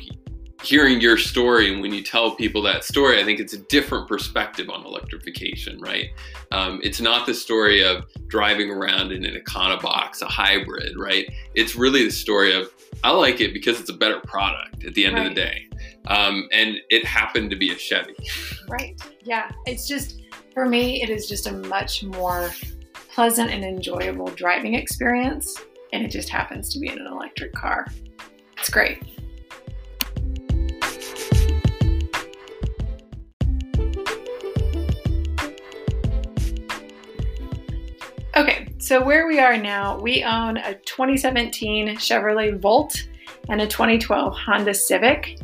hearing 0.63 1.01
your 1.01 1.17
story 1.17 1.73
and 1.73 1.81
when 1.81 1.93
you 1.93 2.03
tell 2.03 2.35
people 2.35 2.63
that 2.63 2.85
story, 2.85 3.21
I 3.21 3.25
think 3.25 3.41
it's 3.41 3.53
a 3.53 3.59
different 3.59 4.09
perspective 4.09 4.69
on 4.69 4.85
electrification, 4.85 5.81
right? 5.81 6.11
Um, 6.53 6.81
it's 6.83 7.01
not 7.01 7.27
the 7.27 7.35
story 7.35 7.85
of 7.85 8.05
driving 8.27 8.71
around 8.71 9.13
in 9.13 9.25
an 9.25 9.41
Econobox, 9.41 10.23
a 10.23 10.27
hybrid, 10.27 10.99
right? 10.99 11.31
It's 11.55 11.75
really 11.77 12.05
the 12.05 12.11
story 12.11 12.53
of 12.55 12.71
I 13.03 13.11
like 13.11 13.41
it 13.41 13.55
because 13.55 13.81
it's 13.81 13.91
a 13.91 13.95
better 13.95 14.21
product 14.21 14.85
at 14.85 14.95
the 14.95 15.07
end 15.07 15.17
right. 15.17 15.27
of 15.27 15.35
the 15.35 15.41
day. 15.41 15.69
Um, 16.07 16.49
and 16.53 16.77
it 16.91 17.05
happened 17.05 17.51
to 17.51 17.57
be 17.57 17.71
a 17.71 17.79
Chevy. 17.79 18.15
Right. 18.69 19.01
Yeah. 19.23 19.51
It's 19.67 19.87
just, 19.87 20.21
for 20.53 20.67
me, 20.67 21.03
it 21.03 21.11
is 21.11 21.29
just 21.29 21.47
a 21.47 21.53
much 21.53 22.03
more 22.03 22.51
pleasant 23.15 23.51
and 23.51 23.65
enjoyable 23.65 24.27
driving 24.29 24.75
experience. 24.75 25.57
And 25.93 26.05
it 26.05 26.11
just 26.11 26.29
happens 26.29 26.73
to 26.75 26.79
be 26.79 26.89
in 26.89 26.99
an 26.99 27.07
electric 27.07 27.53
car. 27.53 27.87
It's 28.59 28.71
great. 28.71 29.03
Okay, 38.37 38.69
so 38.79 39.05
where 39.05 39.27
we 39.27 39.41
are 39.41 39.57
now, 39.57 39.99
we 39.99 40.23
own 40.23 40.57
a 40.59 40.75
2017 40.75 41.97
Chevrolet 41.97 42.61
Volt 42.61 43.09
and 43.49 43.61
a 43.61 43.67
2012 43.67 44.37
Honda 44.37 44.73
Civic. 44.73 45.41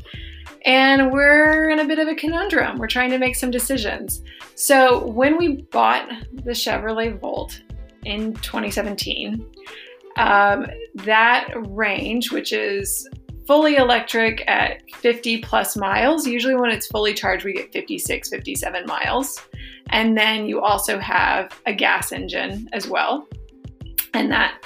And 0.64 1.10
we're 1.10 1.68
in 1.70 1.80
a 1.80 1.84
bit 1.84 1.98
of 1.98 2.06
a 2.06 2.14
conundrum. 2.14 2.78
We're 2.78 2.86
trying 2.86 3.10
to 3.10 3.18
make 3.18 3.34
some 3.34 3.50
decisions. 3.50 4.22
So, 4.54 5.04
when 5.06 5.36
we 5.36 5.62
bought 5.62 6.08
the 6.32 6.52
Chevrolet 6.52 7.18
Volt 7.18 7.60
in 8.04 8.34
2017, 8.34 9.44
um, 10.16 10.66
that 10.94 11.52
range, 11.68 12.30
which 12.30 12.52
is 12.52 13.08
fully 13.48 13.76
electric 13.76 14.44
at 14.48 14.82
50 14.94 15.38
plus 15.42 15.76
miles, 15.76 16.26
usually 16.26 16.54
when 16.54 16.70
it's 16.70 16.86
fully 16.86 17.14
charged, 17.14 17.44
we 17.44 17.52
get 17.52 17.72
56, 17.72 18.28
57 18.28 18.86
miles. 18.86 19.40
And 19.90 20.16
then 20.16 20.46
you 20.46 20.60
also 20.60 20.98
have 20.98 21.52
a 21.66 21.72
gas 21.72 22.12
engine 22.12 22.68
as 22.72 22.88
well. 22.88 23.26
And 24.14 24.30
that 24.32 24.62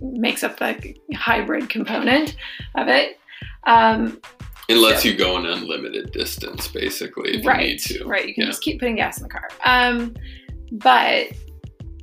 makes 0.00 0.42
up 0.42 0.58
the 0.58 0.96
hybrid 1.14 1.68
component 1.68 2.36
of 2.76 2.88
it. 2.88 3.18
Um, 3.66 4.20
lets 4.68 5.02
so, 5.02 5.08
you 5.08 5.16
go 5.16 5.36
an 5.36 5.46
unlimited 5.46 6.12
distance, 6.12 6.68
basically, 6.68 7.38
if 7.38 7.46
right, 7.46 7.60
you 7.60 7.68
need 7.72 7.78
to. 7.80 8.04
Right. 8.04 8.26
You 8.26 8.34
can 8.34 8.44
yeah. 8.44 8.50
just 8.50 8.62
keep 8.62 8.78
putting 8.78 8.96
gas 8.96 9.18
in 9.18 9.24
the 9.24 9.28
car. 9.28 9.48
Um, 9.64 10.14
but 10.72 11.32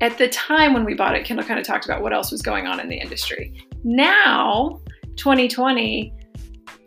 at 0.02 0.18
the 0.18 0.28
time 0.30 0.74
when 0.74 0.84
we 0.86 0.94
bought 0.94 1.16
it, 1.16 1.26
Kendall 1.26 1.46
kind 1.46 1.60
of 1.60 1.66
talked 1.66 1.86
about 1.86 2.02
what 2.02 2.14
else 2.14 2.32
was 2.32 2.42
going 2.42 2.68
on 2.68 2.80
in 2.80 2.90
the 2.90 2.98
industry. 2.98 3.66
Now, 3.84 4.82
2020, 5.16 6.14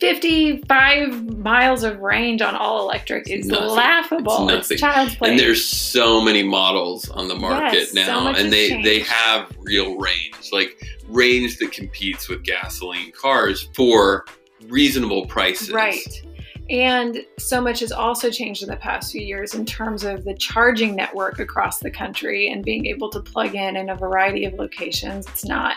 55 0.00 1.38
miles 1.38 1.82
of 1.82 1.98
range 2.00 2.42
on 2.42 2.54
all 2.54 2.82
electric 2.82 3.28
is 3.28 3.50
laughable. 3.50 4.48
It's, 4.48 4.70
it's, 4.70 4.80
child's 4.80 5.14
play. 5.14 5.30
And 5.30 5.38
there's 5.38 5.64
so 5.64 6.20
many 6.20 6.42
models 6.42 7.08
on 7.10 7.28
the 7.28 7.34
market 7.34 7.78
yes, 7.78 7.94
now, 7.94 8.32
so 8.32 8.40
and 8.40 8.52
they 8.52 8.68
changed. 8.68 8.88
they 8.88 9.00
have 9.00 9.52
real 9.60 9.98
range, 9.98 10.50
like 10.52 10.82
range 11.08 11.58
that 11.58 11.72
competes 11.72 12.28
with 12.28 12.42
gasoline 12.42 13.12
cars 13.12 13.68
for 13.74 14.24
reasonable 14.68 15.26
prices. 15.26 15.70
Right. 15.70 16.22
And 16.70 17.24
so 17.38 17.60
much 17.60 17.80
has 17.80 17.90
also 17.90 18.30
changed 18.30 18.62
in 18.62 18.68
the 18.68 18.76
past 18.76 19.10
few 19.10 19.22
years 19.22 19.54
in 19.54 19.66
terms 19.66 20.04
of 20.04 20.24
the 20.24 20.34
charging 20.34 20.94
network 20.94 21.40
across 21.40 21.80
the 21.80 21.90
country 21.90 22.48
and 22.48 22.64
being 22.64 22.86
able 22.86 23.10
to 23.10 23.20
plug 23.20 23.56
in 23.56 23.76
in 23.76 23.90
a 23.90 23.96
variety 23.96 24.44
of 24.44 24.54
locations. 24.54 25.26
It's 25.26 25.44
not 25.44 25.76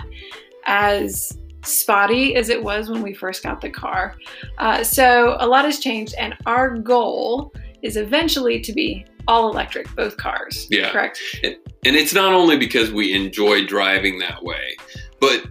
as 0.66 1.36
spotty 1.64 2.36
as 2.36 2.50
it 2.50 2.62
was 2.62 2.90
when 2.90 3.02
we 3.02 3.14
first 3.14 3.44
got 3.44 3.62
the 3.62 3.70
car. 3.70 4.16
Uh, 4.58 4.84
so 4.84 5.38
a 5.40 5.48
lot 5.48 5.66
has 5.66 5.80
changed, 5.80 6.14
and 6.18 6.36
our 6.46 6.78
goal 6.78 7.54
is 7.82 7.98
eventually 7.98 8.62
to 8.62 8.74
be 8.74 9.06
all 9.28 9.50
electric, 9.50 9.94
both 9.96 10.18
cars. 10.18 10.68
Yeah. 10.70 10.92
Correct. 10.92 11.20
And, 11.44 11.56
and 11.86 11.96
it's 11.96 12.14
not 12.14 12.34
only 12.34 12.58
because 12.58 12.92
we 12.92 13.14
enjoy 13.14 13.66
driving 13.66 14.20
that 14.20 14.44
way, 14.44 14.76
but 15.20 15.46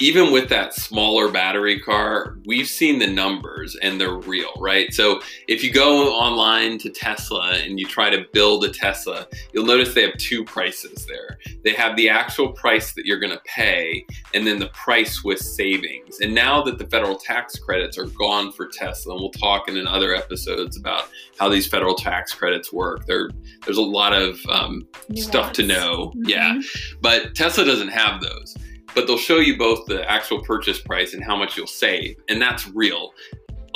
even 0.00 0.32
with 0.32 0.48
that 0.48 0.74
smaller 0.74 1.28
battery 1.30 1.80
car, 1.80 2.36
we've 2.46 2.68
seen 2.68 2.98
the 2.98 3.06
numbers 3.06 3.76
and 3.82 4.00
they're 4.00 4.14
real, 4.14 4.52
right? 4.58 4.92
So 4.92 5.20
if 5.48 5.64
you 5.64 5.72
go 5.72 6.12
online 6.14 6.78
to 6.78 6.90
Tesla 6.90 7.52
and 7.54 7.80
you 7.80 7.86
try 7.86 8.10
to 8.10 8.24
build 8.32 8.64
a 8.64 8.70
Tesla, 8.70 9.26
you'll 9.52 9.66
notice 9.66 9.94
they 9.94 10.02
have 10.02 10.16
two 10.18 10.44
prices 10.44 11.06
there. 11.06 11.38
They 11.64 11.72
have 11.72 11.96
the 11.96 12.08
actual 12.08 12.52
price 12.52 12.92
that 12.94 13.06
you're 13.06 13.18
going 13.18 13.32
to 13.32 13.42
pay 13.44 14.06
and 14.34 14.46
then 14.46 14.58
the 14.58 14.68
price 14.68 15.24
with 15.24 15.40
savings. 15.40 16.20
And 16.20 16.34
now 16.34 16.62
that 16.62 16.78
the 16.78 16.86
federal 16.86 17.16
tax 17.16 17.58
credits 17.58 17.98
are 17.98 18.06
gone 18.06 18.52
for 18.52 18.68
Tesla, 18.68 19.14
and 19.14 19.20
we'll 19.20 19.30
talk 19.32 19.68
in 19.68 19.86
other 19.86 20.14
episodes 20.14 20.76
about 20.76 21.08
how 21.38 21.48
these 21.48 21.66
federal 21.66 21.94
tax 21.94 22.32
credits 22.32 22.72
work. 22.72 23.06
There, 23.06 23.30
there's 23.64 23.78
a 23.78 23.82
lot 23.82 24.12
of 24.12 24.38
um, 24.46 24.86
stuff 25.14 25.52
to 25.54 25.66
know. 25.66 26.12
Mm-hmm. 26.16 26.28
Yeah. 26.28 26.60
But 27.00 27.34
Tesla 27.34 27.64
doesn't 27.64 27.88
have 27.88 28.20
those 28.20 28.56
but 28.98 29.06
they'll 29.06 29.16
show 29.16 29.36
you 29.36 29.56
both 29.56 29.86
the 29.86 30.10
actual 30.10 30.42
purchase 30.42 30.80
price 30.80 31.14
and 31.14 31.22
how 31.22 31.36
much 31.36 31.56
you'll 31.56 31.68
save, 31.68 32.16
and 32.28 32.42
that's 32.42 32.66
real. 32.66 33.14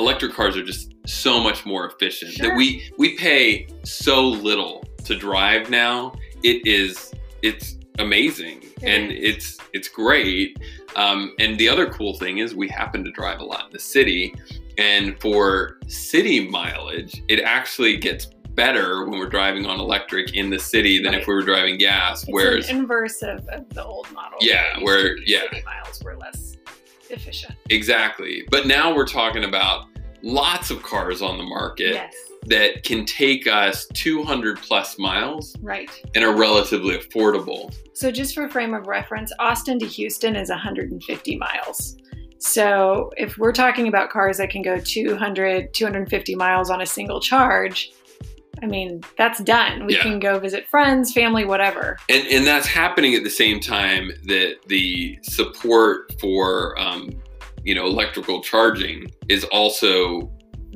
Electric 0.01 0.33
cars 0.33 0.57
are 0.57 0.65
just 0.65 0.95
so 1.07 1.41
much 1.41 1.65
more 1.65 1.87
efficient 1.87 2.33
sure. 2.33 2.49
that 2.49 2.57
we 2.57 2.91
we 2.99 3.17
pay 3.17 3.69
so 3.85 4.27
little 4.27 4.85
to 5.05 5.17
drive 5.17 5.71
now. 5.71 6.13
It 6.43 6.67
is 6.67 7.15
it's 7.41 7.79
amazing 8.01 8.65
and 8.83 9.13
it's 9.13 9.59
it's 9.73 9.87
great. 9.87 10.59
Um, 10.97 11.37
and 11.39 11.57
the 11.57 11.69
other 11.69 11.89
cool 11.89 12.19
thing 12.19 12.39
is 12.39 12.57
we 12.57 12.69
happen 12.69 13.05
to 13.05 13.13
drive 13.13 13.39
a 13.39 13.45
lot 13.45 13.67
in 13.67 13.73
the 13.73 13.79
city, 13.79 14.35
and 14.77 15.21
for 15.21 15.79
city 15.87 16.49
mileage, 16.49 17.23
it 17.29 17.39
actually 17.39 17.97
gets 17.97 18.27
better 18.55 19.07
when 19.07 19.19
we're 19.19 19.29
driving 19.29 19.67
on 19.67 19.81
electric 19.81 20.35
in 20.35 20.51
the 20.51 20.59
city 20.59 21.03
than 21.03 21.12
right. 21.12 21.21
if 21.21 21.27
we 21.27 21.35
were 21.35 21.43
driving 21.43 21.79
gas. 21.79 22.23
It's 22.23 22.33
whereas 22.33 22.69
inverse 22.69 23.23
of, 23.23 23.47
of, 23.49 23.69
the 23.71 23.85
old 23.85 24.11
model. 24.12 24.38
Yeah, 24.41 24.79
where 24.81 25.17
yeah, 25.19 25.43
miles 25.65 26.03
were 26.03 26.17
less 26.17 26.57
efficient. 27.11 27.55
Exactly, 27.71 28.45
but 28.51 28.67
now 28.67 28.95
we're 28.95 29.07
talking 29.07 29.45
about 29.45 29.87
lots 30.23 30.71
of 30.71 30.83
cars 30.83 31.23
on 31.23 31.38
the 31.38 31.45
market. 31.45 31.95
Yes. 31.95 32.15
That 32.47 32.83
can 32.83 33.05
take 33.05 33.47
us 33.47 33.87
200 33.95 34.59
plus 34.59 34.99
miles, 34.99 35.55
right, 35.62 35.88
and 36.17 36.25
are 36.25 36.37
relatively 36.37 36.99
affordable. 36.99 37.73
So, 37.93 38.11
just 38.11 38.35
for 38.35 38.49
frame 38.49 38.75
of 38.75 38.88
reference, 38.88 39.33
Austin 39.38 39.79
to 39.79 39.87
Houston 39.87 40.35
is 40.35 40.49
150 40.49 41.37
miles. 41.37 41.97
So, 42.38 43.12
if 43.17 43.38
we're 43.38 43.53
talking 43.53 43.87
about 43.87 44.11
cars 44.11 44.38
that 44.38 44.51
can 44.51 44.61
go 44.62 44.77
200, 44.77 45.73
250 45.73 46.35
miles 46.35 46.69
on 46.69 46.81
a 46.81 46.87
single 46.87 47.21
charge, 47.21 47.93
I 48.62 48.66
mean, 48.66 49.03
that's 49.18 49.42
done. 49.42 49.87
We 49.87 49.96
yeah. 49.96 50.03
can 50.03 50.20
go 50.20 50.38
visit 50.38 50.68
friends, 50.68 51.12
family, 51.12 51.44
whatever. 51.44 51.98
And 52.09 52.27
and 52.29 52.46
that's 52.46 52.66
happening 52.66 53.14
at 53.14 53.25
the 53.25 53.31
same 53.31 53.59
time 53.61 54.12
that 54.27 54.57
the 54.68 55.18
support 55.22 56.14
for 56.20 56.79
um, 56.79 57.11
you 57.64 57.75
know 57.75 57.87
electrical 57.87 58.40
charging 58.40 59.11
is 59.29 59.44
also 59.44 60.31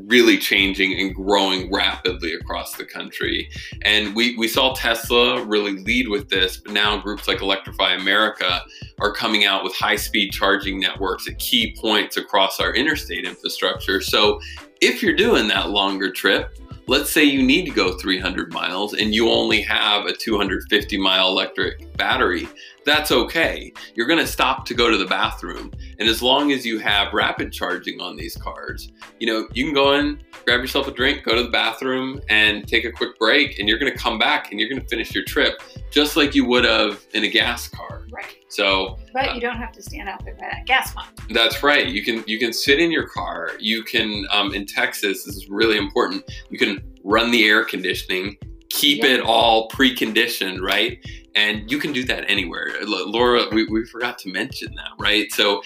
really 0.05 0.37
changing 0.37 0.99
and 1.01 1.14
growing 1.14 1.72
rapidly 1.72 2.35
across 2.35 2.75
the 2.77 2.85
country. 2.85 3.49
And 3.83 4.14
we, 4.14 4.37
we 4.37 4.46
saw 4.46 4.75
Tesla 4.75 5.42
really 5.44 5.79
lead 5.85 6.09
with 6.09 6.29
this, 6.29 6.59
but 6.59 6.72
now 6.72 6.99
groups 6.99 7.27
like 7.27 7.40
Electrify 7.40 7.94
America 7.94 8.62
are 9.01 9.12
coming 9.12 9.46
out 9.46 9.64
with 9.64 9.75
high 9.75 9.96
speed 9.96 10.33
charging 10.33 10.79
networks 10.79 11.27
at 11.29 11.38
key 11.38 11.75
points 11.81 12.16
across 12.16 12.61
our 12.61 12.75
interstate 12.75 13.25
infrastructure. 13.25 14.01
So 14.01 14.40
if 14.81 15.03
you're 15.03 15.16
doing 15.16 15.49
that 15.49 15.70
longer 15.70 16.12
trip, 16.12 16.57
let's 16.88 17.11
say 17.11 17.25
you 17.25 17.42
need 17.42 17.64
to 17.64 17.70
go 17.70 17.96
300 17.99 18.53
miles 18.53 18.94
and 18.94 19.14
you 19.14 19.31
only 19.31 19.61
have 19.62 20.07
a 20.07 20.12
250 20.12 20.99
mile 20.99 21.29
electric 21.29 21.96
battery, 21.96 22.49
that's 22.85 23.11
okay. 23.11 23.72
You're 23.94 24.07
going 24.07 24.20
to 24.20 24.27
stop 24.27 24.64
to 24.66 24.75
go 24.75 24.90
to 24.90 24.96
the 24.96 25.07
bathroom. 25.07 25.72
And 25.99 26.09
as 26.09 26.22
long 26.22 26.53
as 26.53 26.64
you 26.64 26.79
have 26.79 27.12
rapid 27.12 27.53
charging 27.53 28.01
on 28.01 28.16
these 28.16 28.37
cars, 28.37 28.92
you 29.18 29.27
know, 29.27 29.49
you 29.53 29.64
can 29.64 29.75
go 29.75 29.94
in, 29.94 30.22
grab 30.44 30.61
yourself 30.61 30.87
a 30.87 30.92
drink, 30.92 31.25
go 31.25 31.35
to 31.35 31.42
the 31.42 31.51
bathroom 31.51 32.20
and 32.29 32.66
take 32.68 32.85
a 32.85 32.92
quick 32.92 33.18
break 33.18 33.59
and 33.59 33.68
you're 33.68 33.79
going 33.79 33.92
to 33.92 33.99
come 33.99 34.18
back 34.18 34.53
and 34.53 34.61
you're 34.61 34.68
going 34.68 34.81
to 34.81 34.88
finish 34.88 35.12
your 35.14 35.25
trip 35.25 35.61
just 35.90 36.16
like 36.16 36.35
you 36.35 36.44
would 36.44 36.64
have 36.64 37.05
in 37.14 37.25
a 37.25 37.29
gas 37.29 37.66
car. 37.66 38.07
Right. 38.12 38.37
So, 38.57 38.99
but 39.12 39.29
uh, 39.29 39.33
you 39.35 39.40
don't 39.40 39.59
have 39.59 39.71
to 39.73 39.83
stand 39.83 40.09
out 40.09 40.25
there 40.25 40.35
by 40.35 40.49
that 40.51 40.64
gas 40.64 40.95
pump. 40.95 41.09
That's 41.31 41.62
right. 41.62 41.87
You 41.87 42.03
can 42.03 42.25
you 42.27 42.38
can 42.38 42.55
sit 42.55 42.81
in 42.81 42.90
your 42.90 43.07
car. 43.07 43.51
You 43.61 43.85
can 43.85 44.27
um, 44.33 44.55
in 44.55 44.64
Texas. 44.64 45.25
This 45.25 45.37
is 45.37 45.49
really 45.51 45.77
important. 45.77 46.25
You 46.49 46.59
can 46.59 46.83
run 47.05 47.31
the 47.31 47.45
air 47.45 47.66
conditioning, 47.66 48.37
keep 48.71 49.05
yeah. 49.05 49.11
it 49.11 49.21
all 49.21 49.69
preconditioned, 49.69 50.61
right? 50.61 50.99
And 51.35 51.71
you 51.71 51.79
can 51.79 51.92
do 51.92 52.03
that 52.05 52.25
anywhere. 52.31 52.73
Laura, 52.83 53.45
we, 53.53 53.66
we 53.66 53.85
forgot 53.85 54.19
to 54.21 54.33
mention 54.33 54.75
that, 54.75 54.90
right? 54.99 55.31
So 55.33 55.62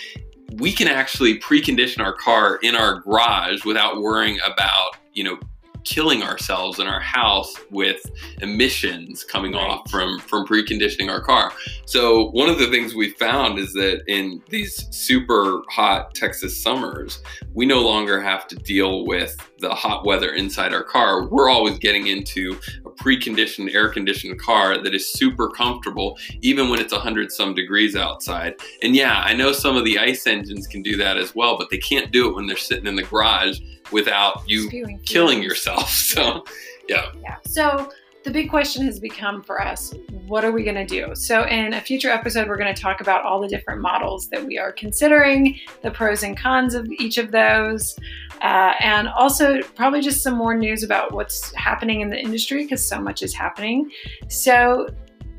we 0.54 0.72
can 0.72 0.88
actually 0.88 1.38
precondition 1.38 2.04
our 2.04 2.12
car 2.12 2.58
in 2.62 2.74
our 2.74 3.00
garage 3.02 3.64
without 3.64 4.00
worrying 4.00 4.40
about 4.44 4.96
you 5.12 5.22
know 5.22 5.38
killing 5.84 6.22
ourselves 6.22 6.78
in 6.78 6.86
our 6.86 7.00
house 7.00 7.54
with 7.70 8.00
emissions 8.42 9.24
coming 9.24 9.52
right. 9.52 9.62
off 9.62 9.90
from 9.90 10.18
from 10.20 10.46
preconditioning 10.46 11.10
our 11.10 11.20
car. 11.20 11.52
So 11.84 12.30
one 12.30 12.48
of 12.48 12.58
the 12.58 12.68
things 12.68 12.94
we 12.94 13.10
found 13.10 13.58
is 13.58 13.72
that 13.74 14.02
in 14.06 14.42
these 14.48 14.86
super 14.90 15.62
hot 15.68 16.14
Texas 16.14 16.60
summers, 16.60 17.22
we 17.54 17.66
no 17.66 17.80
longer 17.80 18.20
have 18.20 18.46
to 18.48 18.56
deal 18.56 19.06
with 19.06 19.36
the 19.58 19.74
hot 19.74 20.06
weather 20.06 20.32
inside 20.32 20.72
our 20.72 20.84
car. 20.84 21.26
We're 21.28 21.50
always 21.50 21.78
getting 21.78 22.06
into 22.06 22.58
a 22.86 22.90
preconditioned, 22.90 23.74
air 23.74 23.88
conditioned 23.88 24.40
car 24.40 24.82
that 24.82 24.94
is 24.94 25.12
super 25.12 25.48
comfortable, 25.50 26.18
even 26.40 26.70
when 26.70 26.80
it's 26.80 26.92
100 26.92 27.30
some 27.30 27.54
degrees 27.54 27.96
outside. 27.96 28.54
And 28.82 28.94
yeah, 28.94 29.22
I 29.24 29.34
know 29.34 29.52
some 29.52 29.76
of 29.76 29.84
the 29.84 29.98
ICE 29.98 30.26
engines 30.26 30.66
can 30.66 30.82
do 30.82 30.96
that 30.96 31.16
as 31.16 31.34
well, 31.34 31.58
but 31.58 31.70
they 31.70 31.78
can't 31.78 32.10
do 32.10 32.28
it 32.28 32.34
when 32.34 32.46
they're 32.46 32.56
sitting 32.56 32.86
in 32.86 32.96
the 32.96 33.02
garage 33.02 33.60
without 33.92 34.42
you 34.48 34.68
Spewing 34.68 35.00
killing 35.04 35.42
yourself. 35.42 35.90
So, 36.10 36.44
yeah. 36.88 37.12
Yeah. 37.22 37.36
So 37.44 37.92
the 38.24 38.30
big 38.30 38.50
question 38.50 38.84
has 38.84 38.98
become 38.98 39.42
for 39.42 39.62
us 39.62 39.94
what 40.30 40.44
are 40.44 40.52
we 40.52 40.62
going 40.62 40.76
to 40.76 40.86
do? 40.86 41.12
So, 41.16 41.44
in 41.44 41.74
a 41.74 41.80
future 41.80 42.08
episode, 42.08 42.48
we're 42.48 42.56
going 42.56 42.72
to 42.72 42.80
talk 42.80 43.00
about 43.00 43.24
all 43.24 43.40
the 43.40 43.48
different 43.48 43.80
models 43.80 44.28
that 44.28 44.44
we 44.44 44.58
are 44.58 44.70
considering, 44.70 45.58
the 45.82 45.90
pros 45.90 46.22
and 46.22 46.36
cons 46.36 46.74
of 46.74 46.86
each 46.98 47.18
of 47.18 47.32
those, 47.32 47.98
uh, 48.40 48.74
and 48.78 49.08
also 49.08 49.60
probably 49.74 50.00
just 50.00 50.22
some 50.22 50.34
more 50.34 50.54
news 50.54 50.84
about 50.84 51.12
what's 51.12 51.52
happening 51.56 52.00
in 52.00 52.10
the 52.10 52.18
industry 52.18 52.62
because 52.62 52.84
so 52.84 53.00
much 53.00 53.22
is 53.22 53.34
happening. 53.34 53.90
So, 54.28 54.88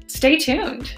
stay 0.07 0.37
tuned. 0.37 0.93